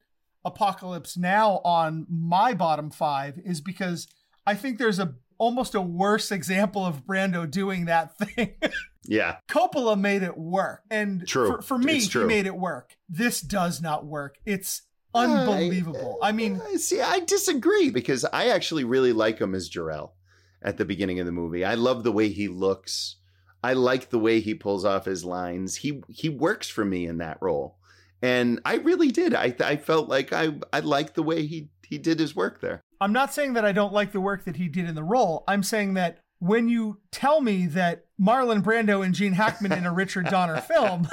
[0.45, 4.07] Apocalypse Now on my bottom five is because
[4.47, 8.55] I think there's a almost a worse example of Brando doing that thing.
[9.07, 9.36] Yeah.
[9.49, 10.82] Coppola made it work.
[10.90, 11.57] And True.
[11.57, 12.97] for, for me, It's he made it work.
[13.09, 14.36] This does not work.
[14.47, 14.82] It's
[15.14, 16.18] unbelievable.
[16.22, 17.01] I mean, I see.
[17.01, 20.14] I disagree because I actually really like him as Jor-El
[20.62, 21.64] at the beginning of the movie.
[21.64, 23.16] I love the way he looks.
[23.62, 25.76] I like the way he pulls off his lines.
[25.76, 27.78] He he works for me in that role,
[28.25, 29.35] and I really did.
[29.35, 32.81] I I felt like I I liked the way he he did his work there.
[33.01, 35.45] I'm not saying that I don't like the work that he did in the role.
[35.47, 39.93] I'm saying that when you tell me that Marlon Brando and Gene Hackman in a
[39.93, 41.07] Richard Donner film,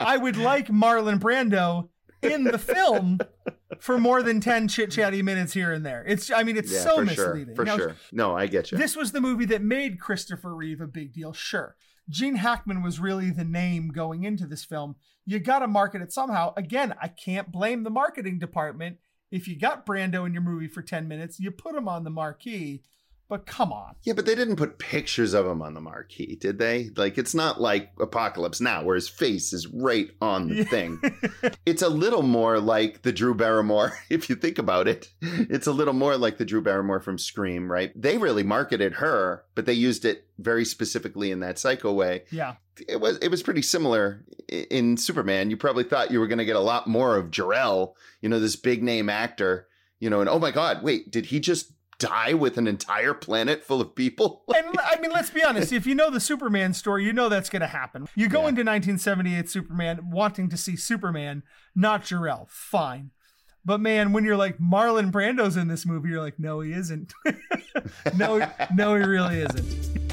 [0.00, 1.88] I would like Marlon Brando
[2.22, 3.20] in the film
[3.78, 6.04] for more than 10 chit chatty minutes here and there.
[6.06, 7.46] It's, I mean, it's Yeah, so for misleading.
[7.46, 7.54] sure.
[7.56, 7.96] For Now, sure.
[8.12, 8.78] No, I get you.
[8.78, 11.76] This was the movie that made Christopher Reeve a big deal, sure.
[12.08, 14.96] Gene Hackman was really the name going into this film.
[15.30, 16.52] You got to market it somehow.
[16.56, 18.96] Again, I can't blame the marketing department.
[19.30, 22.10] If you got Brando in your movie for 10 minutes, you put him on the
[22.10, 22.82] marquee.
[23.30, 23.94] But come on.
[24.02, 26.90] Yeah, but they didn't put pictures of him on the marquee, did they?
[26.96, 31.00] Like, it's not like Apocalypse Now, where his face is right on the thing.
[31.64, 35.10] it's a little more like the Drew Barrymore, if you think about it.
[35.22, 37.92] It's a little more like the Drew Barrymore from Scream, right?
[37.94, 42.24] They really marketed her, but they used it very specifically in that psycho way.
[42.32, 42.56] Yeah.
[42.88, 45.50] It was it was pretty similar in Superman.
[45.50, 48.40] You probably thought you were going to get a lot more of Jor-El, you know,
[48.40, 49.68] this big name actor,
[50.00, 53.62] you know, and oh my God, wait, did he just die with an entire planet
[53.62, 54.42] full of people?
[54.56, 55.72] and I mean, let's be honest.
[55.72, 58.08] If you know the Superman story, you know that's going to happen.
[58.16, 61.44] You go into 1978 Superman wanting to see Superman,
[61.76, 62.48] not Jor-El.
[62.50, 63.10] Fine.
[63.64, 67.12] But man, when you're like Marlon Brando's in this movie, you're like, no, he isn't.
[68.16, 70.09] no, no, he really isn't.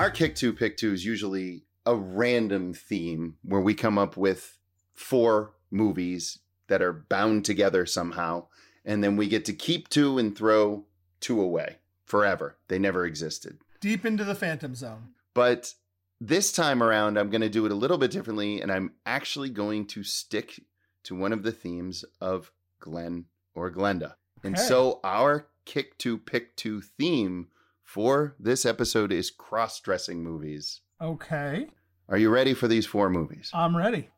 [0.00, 4.56] Our kick two pick two is usually a random theme where we come up with
[4.94, 6.38] four movies
[6.68, 8.46] that are bound together somehow,
[8.82, 10.86] and then we get to keep two and throw
[11.20, 11.76] two away
[12.06, 12.56] forever.
[12.68, 13.58] They never existed.
[13.82, 15.08] Deep into the Phantom Zone.
[15.34, 15.74] But
[16.18, 19.50] this time around, I'm going to do it a little bit differently, and I'm actually
[19.50, 20.64] going to stick
[21.02, 24.14] to one of the themes of Glen or Glenda.
[24.42, 27.48] And so our kick to pick two theme
[27.90, 30.82] for this episode is cross dressing movies.
[31.02, 31.66] Okay.
[32.08, 33.50] Are you ready for these four movies?
[33.52, 34.10] I'm ready.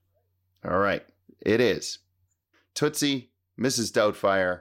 [0.62, 1.02] All right.
[1.40, 2.00] It is
[2.74, 3.90] Tootsie, Mrs.
[3.90, 4.60] Doubtfire,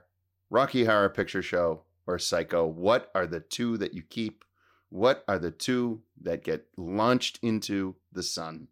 [0.49, 2.65] Rocky Horror Picture Show, or Psycho.
[2.65, 4.45] What are the two that you keep?
[4.87, 8.69] What are the two that get launched into the sun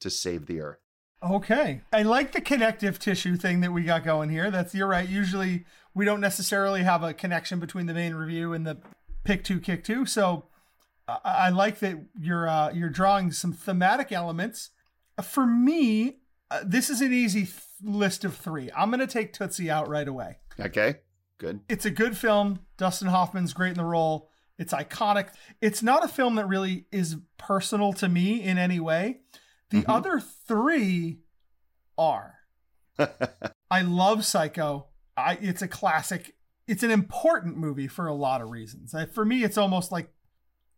[0.00, 0.80] to save the earth?
[1.22, 1.80] Okay.
[1.94, 4.50] I like the connective tissue thing that we got going here.
[4.50, 5.08] That's you're right.
[5.08, 5.64] Usually
[5.94, 8.76] we don't necessarily have a connection between the main review and the
[9.28, 10.06] pick two kick two.
[10.06, 10.46] So
[11.06, 14.70] I, I like that you're uh, you're drawing some thematic elements.
[15.22, 16.20] For me,
[16.50, 18.70] uh, this is an easy th- list of three.
[18.74, 20.38] I'm going to take Tootsie out right away.
[20.58, 20.96] Okay.
[21.36, 21.60] Good.
[21.68, 22.60] It's a good film.
[22.78, 24.30] Dustin Hoffman's great in the role.
[24.58, 25.28] It's iconic.
[25.60, 29.20] It's not a film that really is personal to me in any way.
[29.70, 31.20] The other three
[31.96, 32.34] are.
[33.70, 34.86] I love Psycho.
[35.16, 36.34] I, it's a classic.
[36.68, 38.94] It's an important movie for a lot of reasons.
[38.94, 40.12] I, for me, it's almost like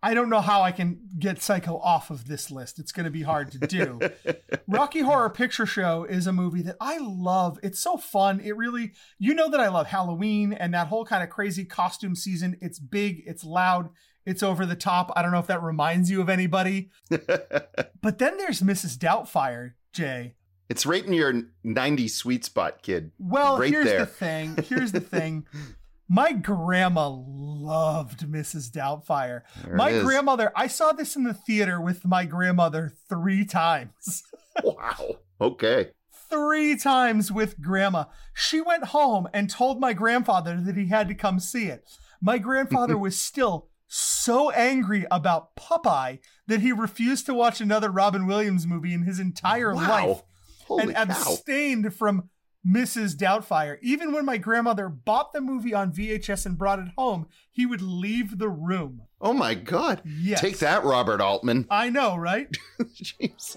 [0.03, 2.78] I don't know how I can get Psycho off of this list.
[2.78, 4.01] It's going to be hard to do.
[4.66, 7.59] Rocky Horror Picture Show is a movie that I love.
[7.62, 8.41] It's so fun.
[8.41, 12.16] It really, you know, that I love Halloween and that whole kind of crazy costume
[12.16, 12.57] season.
[12.62, 13.91] It's big, it's loud,
[14.24, 15.12] it's over the top.
[15.16, 16.91] I don't know if that reminds you of anybody.
[17.11, 18.97] but then there's Mrs.
[18.97, 20.34] Doubtfire, Jay.
[20.70, 23.11] It's right in your 90s sweet spot, kid.
[23.18, 24.01] Well, right here's there.
[24.01, 24.57] the thing.
[24.66, 25.47] Here's the thing.
[26.12, 28.68] My grandma loved Mrs.
[28.72, 29.42] Doubtfire.
[29.64, 34.24] There my grandmother, I saw this in the theater with my grandmother three times.
[34.64, 35.18] wow.
[35.40, 35.92] Okay.
[36.28, 38.04] three times with grandma.
[38.34, 41.88] She went home and told my grandfather that he had to come see it.
[42.20, 48.26] My grandfather was still so angry about Popeye that he refused to watch another Robin
[48.26, 49.88] Williams movie in his entire Wow.
[49.88, 50.22] life
[50.66, 51.20] Holy and cow.
[51.20, 52.28] abstained from
[52.66, 53.16] Mrs.
[53.16, 53.78] Doubtfire.
[53.80, 57.82] Even when my grandmother bought the movie on VHS and brought it home, he would
[57.82, 59.02] leave the room.
[59.20, 60.02] Oh my God.
[60.04, 60.40] Yes.
[60.40, 61.66] Take that, Robert Altman.
[61.70, 62.48] I know, right?
[62.80, 63.56] Jeez.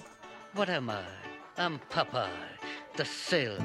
[0.53, 1.03] What am I?
[1.57, 2.29] I'm Popeye,
[2.95, 3.63] the sailor.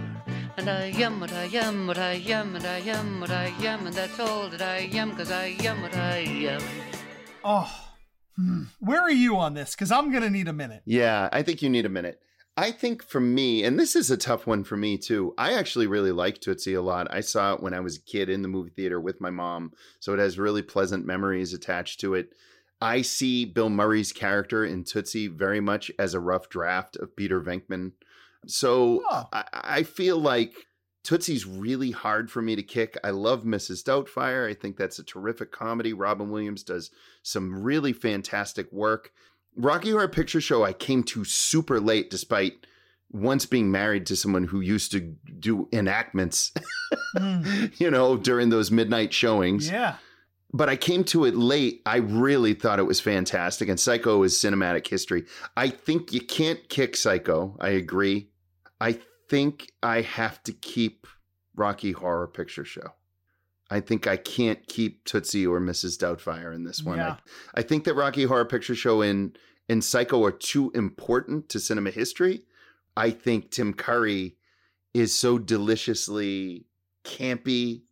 [0.57, 3.87] And I am what I am, what I am, and I am what I am,
[3.87, 6.63] and that's all that I am, cause I am what I am.
[7.45, 7.73] Oh,
[8.37, 8.65] hmm.
[8.81, 9.75] where are you on this?
[9.75, 10.83] Because I'm going to need a minute.
[10.85, 12.21] Yeah, I think you need a minute.
[12.59, 15.33] I think for me, and this is a tough one for me too.
[15.39, 17.07] I actually really like Tootsie a lot.
[17.09, 19.75] I saw it when I was a kid in the movie theater with my mom,
[20.01, 22.35] so it has really pleasant memories attached to it.
[22.81, 27.41] I see Bill Murray's character in Tootsie very much as a rough draft of Peter
[27.41, 27.93] Venkman.
[28.49, 30.53] So I, I feel like
[31.05, 32.99] Tootsie's really hard for me to kick.
[33.05, 33.85] I love Mrs.
[33.85, 34.51] Doubtfire.
[34.51, 35.93] I think that's a terrific comedy.
[35.93, 36.91] Robin Williams does
[37.23, 39.13] some really fantastic work.
[39.57, 42.67] Rocky Horror Picture Show, I came to super late, despite
[43.11, 46.53] once being married to someone who used to do enactments,
[47.17, 47.67] hmm.
[47.79, 49.71] you know, during those midnight showings.
[49.71, 49.97] Yeah.
[50.53, 51.83] but I came to it late.
[51.87, 55.25] I really thought it was fantastic, and Psycho is cinematic history.
[55.57, 57.57] I think you can't kick Psycho.
[57.61, 58.31] I agree.
[58.81, 61.07] I think I have to keep
[61.55, 62.93] Rocky Horror Picture Show.
[63.71, 65.99] I think I can't keep Tootsie or Mrs.
[65.99, 66.97] Doubtfire in this one.
[66.99, 67.17] Yeah.
[67.55, 69.39] I, I think that Rocky Horror Picture Show and
[69.69, 72.45] and Psycho are too important to cinema history.
[72.97, 74.37] I think Tim Curry
[74.95, 76.65] is so deliciously
[77.05, 77.83] campy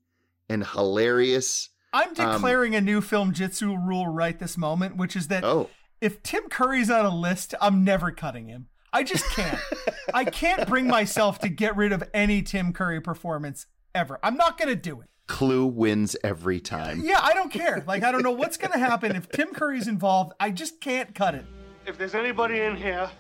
[0.49, 1.71] and hilarious.
[1.93, 5.71] I'm Um, declaring a new Filmjitsu rule right this moment, which is that Oh,
[6.01, 8.69] if Tim Curry's on a list, I'm never cutting him.
[8.93, 9.59] I just can't.
[10.15, 14.19] I can't bring myself to get rid of any Tim Curry performance ever.
[14.23, 15.09] I'm not going to do it.
[15.27, 17.01] Clue wins every time.
[17.03, 17.83] Yeah, I don't care.
[17.87, 20.33] Like, I don't know what's going to happen if Tim Curry's involved.
[20.39, 21.45] I just can't cut it.
[21.85, 23.11] If there's anybody in here,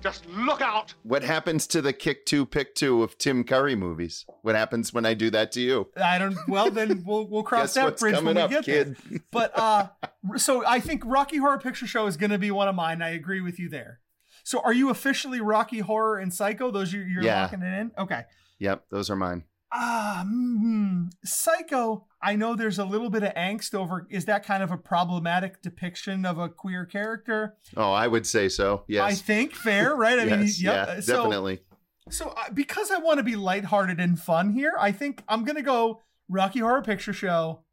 [0.00, 0.94] just look out.
[1.02, 4.24] What happens to the kick two, pick two of Tim Curry movies?
[4.42, 5.88] What happens when I do that to you?
[5.96, 6.36] I don't.
[6.46, 8.96] Well, then we'll we'll cross that bridge when we up, get kid?
[9.10, 9.20] there.
[9.32, 9.88] But uh,
[10.36, 13.02] so I think Rocky Horror Picture Show is going to be one of mine.
[13.02, 14.00] I agree with you there.
[14.44, 16.70] So are you officially Rocky Horror and Psycho?
[16.70, 17.42] Those you're, you're Yeah.
[17.42, 17.90] locking it in?
[17.98, 18.22] Okay.
[18.60, 19.42] Yep, those are mine.
[19.72, 22.06] Ah, mm, Psycho.
[22.22, 24.06] I know there's a little bit of angst over.
[24.10, 27.56] Is that kind of a problematic depiction of a queer character?
[27.76, 28.84] Oh, I would say so.
[28.88, 29.02] Yes.
[29.02, 30.18] I think fair, right?
[30.18, 30.88] I mean, Yes, yep.
[30.88, 31.60] yeah, So- definitely.
[32.08, 35.60] So, uh, because I want to be lighthearted and fun here, I think I'm gonna
[35.62, 37.64] go Rocky Horror Picture Show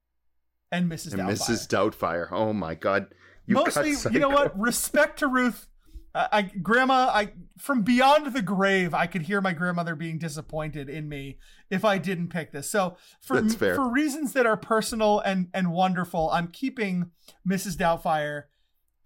[0.72, 1.14] and Mrs.
[1.14, 1.32] and Doubtfire.
[1.50, 1.68] Mrs.
[1.68, 2.28] Doubtfire.
[2.32, 3.14] Oh my God.
[3.46, 4.58] You Mostly, you know what?
[4.60, 5.68] Respect to Ruth.
[6.16, 10.90] I, I, grandma, I from beyond the grave, I could hear my grandmother being disappointed
[10.90, 11.38] in me
[11.74, 12.70] if I didn't pick this.
[12.70, 17.10] So, for for reasons that are personal and and wonderful, I'm keeping
[17.48, 17.76] Mrs.
[17.76, 18.44] Doubtfire,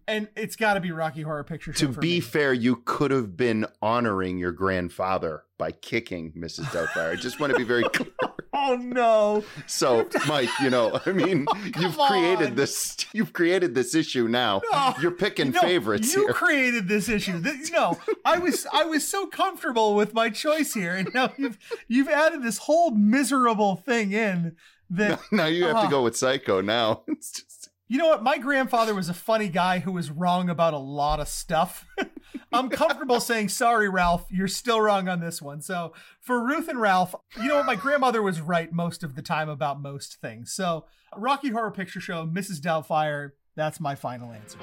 [0.06, 1.88] and it's got to be Rocky Horror Picture Show.
[1.88, 2.20] To be me.
[2.20, 6.66] fair, you could have been honoring your grandfather by kicking Mrs.
[6.66, 7.12] Doubtfire.
[7.12, 8.12] I just want to be very clear.
[8.58, 9.44] Oh no!
[9.68, 11.46] So, Mike, you know, I mean,
[11.80, 12.56] you've created on.
[12.56, 13.06] this.
[13.14, 14.62] You've created this issue now.
[14.72, 16.34] No, You're picking no, favorites You here.
[16.34, 17.42] created this issue.
[17.72, 22.10] No, I was I was so comfortable with my choice here, and now you've you've
[22.10, 24.56] added this whole miserable thing in
[24.90, 25.20] that.
[25.32, 25.84] now you have Ah.
[25.86, 26.62] to go with Psycho.
[26.62, 27.44] Now it's
[27.90, 28.22] You know what?
[28.22, 31.86] My grandfather was a funny guy who was wrong about a lot of stuff.
[32.52, 34.26] I'm comfortable saying sorry, Ralph.
[34.30, 35.62] You're still wrong on this one.
[35.62, 37.66] So for Ruth and Ralph, you know what?
[37.66, 40.52] My grandmother was right most of the time about most things.
[40.52, 40.86] So
[41.16, 42.60] Rocky Horror Picture Show, Mrs.
[42.60, 43.32] Doubtfire.
[43.56, 44.60] That's my final answer.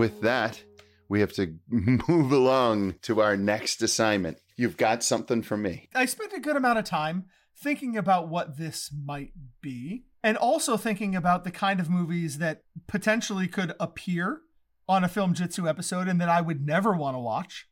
[0.00, 0.62] with that,
[1.10, 4.38] we have to move along to our next assignment.
[4.56, 5.88] You've got something for me.
[5.94, 7.26] I spent a good amount of time
[7.58, 12.62] thinking about what this might be, and also thinking about the kind of movies that
[12.86, 14.40] potentially could appear
[14.88, 17.66] on a Filmjitsu episode and that I would never want to watch.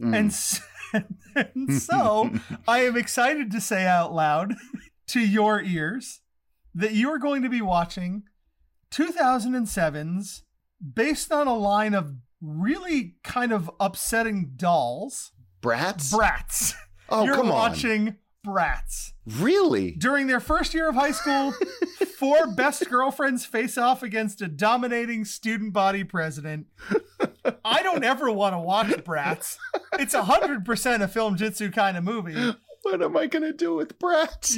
[0.00, 0.16] Mm.
[0.16, 0.60] And, s-
[1.34, 2.30] and so
[2.66, 4.54] I am excited to say out loud
[5.08, 6.20] to your ears
[6.74, 8.22] that you are going to be watching
[8.90, 10.44] 2007's
[10.94, 15.32] based on a line of really kind of upsetting dolls.
[15.62, 16.12] Bratz?
[16.12, 16.74] Bratz.
[17.12, 17.54] Oh, You're come on.
[17.54, 18.16] watching
[18.46, 19.10] Bratz.
[19.26, 19.90] Really?
[19.98, 21.52] During their first year of high school,
[22.18, 26.68] four best girlfriends face off against a dominating student body president.
[27.64, 29.56] I don't ever want to watch Bratz.
[29.98, 30.62] It's 100%
[31.02, 32.54] a Filmjitsu kind of movie.
[32.82, 34.56] What am I going to do with brats?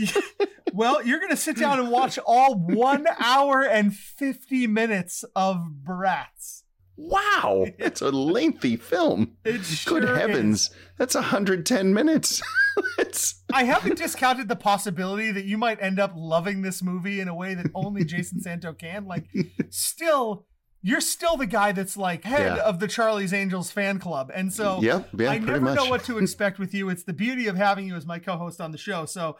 [0.74, 5.56] Well, you're going to sit down and watch all one hour and 50 minutes of
[5.82, 6.61] Bratz.
[7.08, 9.36] Wow, that's a lengthy film.
[9.44, 9.64] It Good
[10.04, 12.42] sure heavens, that's 110 minutes.
[12.98, 17.28] it's I haven't discounted the possibility that you might end up loving this movie in
[17.28, 19.06] a way that only Jason Santo can.
[19.06, 19.26] Like,
[19.70, 20.46] still,
[20.80, 22.62] you're still the guy that's like head Yeah.
[22.62, 24.30] of the Charlie's Angels fan club.
[24.34, 26.88] And so Yep, yeah, I pretty never know what to expect with you.
[26.88, 29.04] It's the beauty of having you as my co host on the show.
[29.06, 29.36] So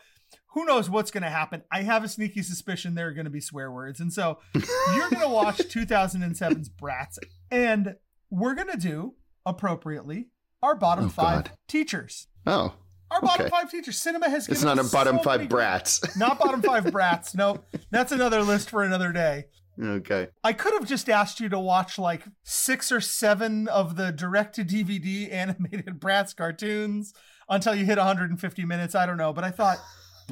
[0.55, 1.63] who knows what's going to happen?
[1.71, 4.01] I have a sneaky suspicion there are going to be swear words.
[4.01, 7.19] And so you're going to watch 2007's Bratz.
[7.53, 7.97] And
[8.31, 10.29] we're going to do appropriately
[10.63, 11.51] our bottom Oh, five God.
[11.69, 12.27] teachers.
[12.47, 12.75] oh,
[13.11, 13.99] Our bottom five teachers.
[13.99, 16.01] Cinema has given it's not a bottom so five brats.
[16.17, 17.35] Not bottom five brats.
[17.35, 17.65] Nope.
[17.91, 19.45] That's another list for another day.
[19.83, 20.29] okay.
[20.43, 24.55] I could have just asked you to watch like six or seven of the direct
[24.55, 27.13] to DVD animated Bratz cartoons
[27.51, 28.95] until you hit 150 minutes.
[28.95, 29.77] I don't know, but I thought,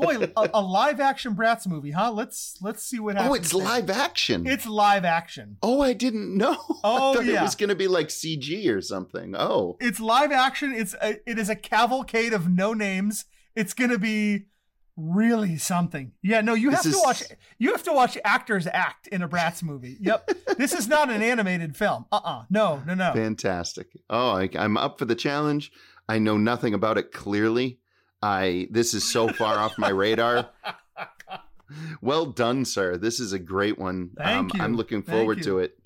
[0.00, 2.12] boy, a, a live action Bratz movie, huh?
[2.12, 3.30] Let's let's see what oh, happens.
[3.30, 3.64] Oh, it's there.
[3.64, 4.46] live action.
[4.46, 5.56] It's live action.
[5.62, 6.56] oh, I didn't know.
[6.82, 7.40] Oh, I thought yeah.
[7.40, 9.34] it was going to be like CG or something.
[9.36, 10.72] Oh, It's live action.
[10.72, 13.26] It's a, it is a cavalcade of no names.
[13.54, 14.46] It's gonna be
[14.96, 16.12] really something.
[16.22, 17.22] Yeah, no, you This have to is- watch
[17.58, 19.96] you have to watch actors act in a Bratz movie.
[20.00, 20.30] Yep.
[20.58, 22.06] this is not an animated film.
[22.12, 22.44] Uh-uh.
[22.50, 23.12] No, no, no.
[23.12, 23.88] Fantastic.
[24.08, 25.72] Oh, I, I'm up for the challenge.
[26.08, 27.78] I know nothing about it clearly.
[28.22, 30.48] I this is so far off my radar.
[32.00, 32.96] Well done, sir.
[32.96, 34.10] This is a great one.
[34.16, 34.64] Thank um, you.
[34.64, 35.44] I'm looking Thank forward you.
[35.44, 35.78] to it.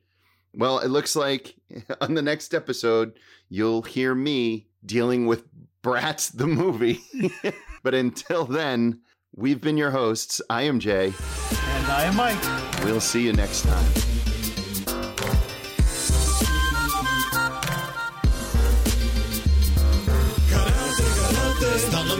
[0.55, 1.57] Well, it looks like
[2.01, 3.18] on the next episode
[3.49, 5.45] you'll hear me dealing with
[5.82, 7.01] Bratz the movie.
[7.82, 9.01] but until then,
[9.37, 10.41] we've been your hosts.
[10.49, 11.07] I am Jay.
[11.07, 12.85] And I am Mike.
[12.85, 14.13] We'll see you next time.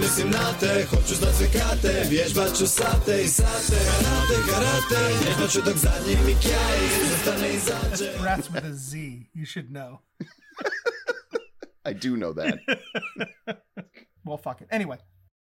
[0.05, 5.51] Mislim na te Hoću znat sve kate, vježbat ću sate i sate Karate, karate, vježbat
[5.51, 6.81] ću dok zadnji mi kjaj
[7.11, 8.97] Zastane i zađe Bratz with a Z.
[9.35, 9.93] You should know.
[11.91, 12.59] I do know that.
[14.27, 14.69] Well, fuck it.
[14.73, 15.14] Anyway.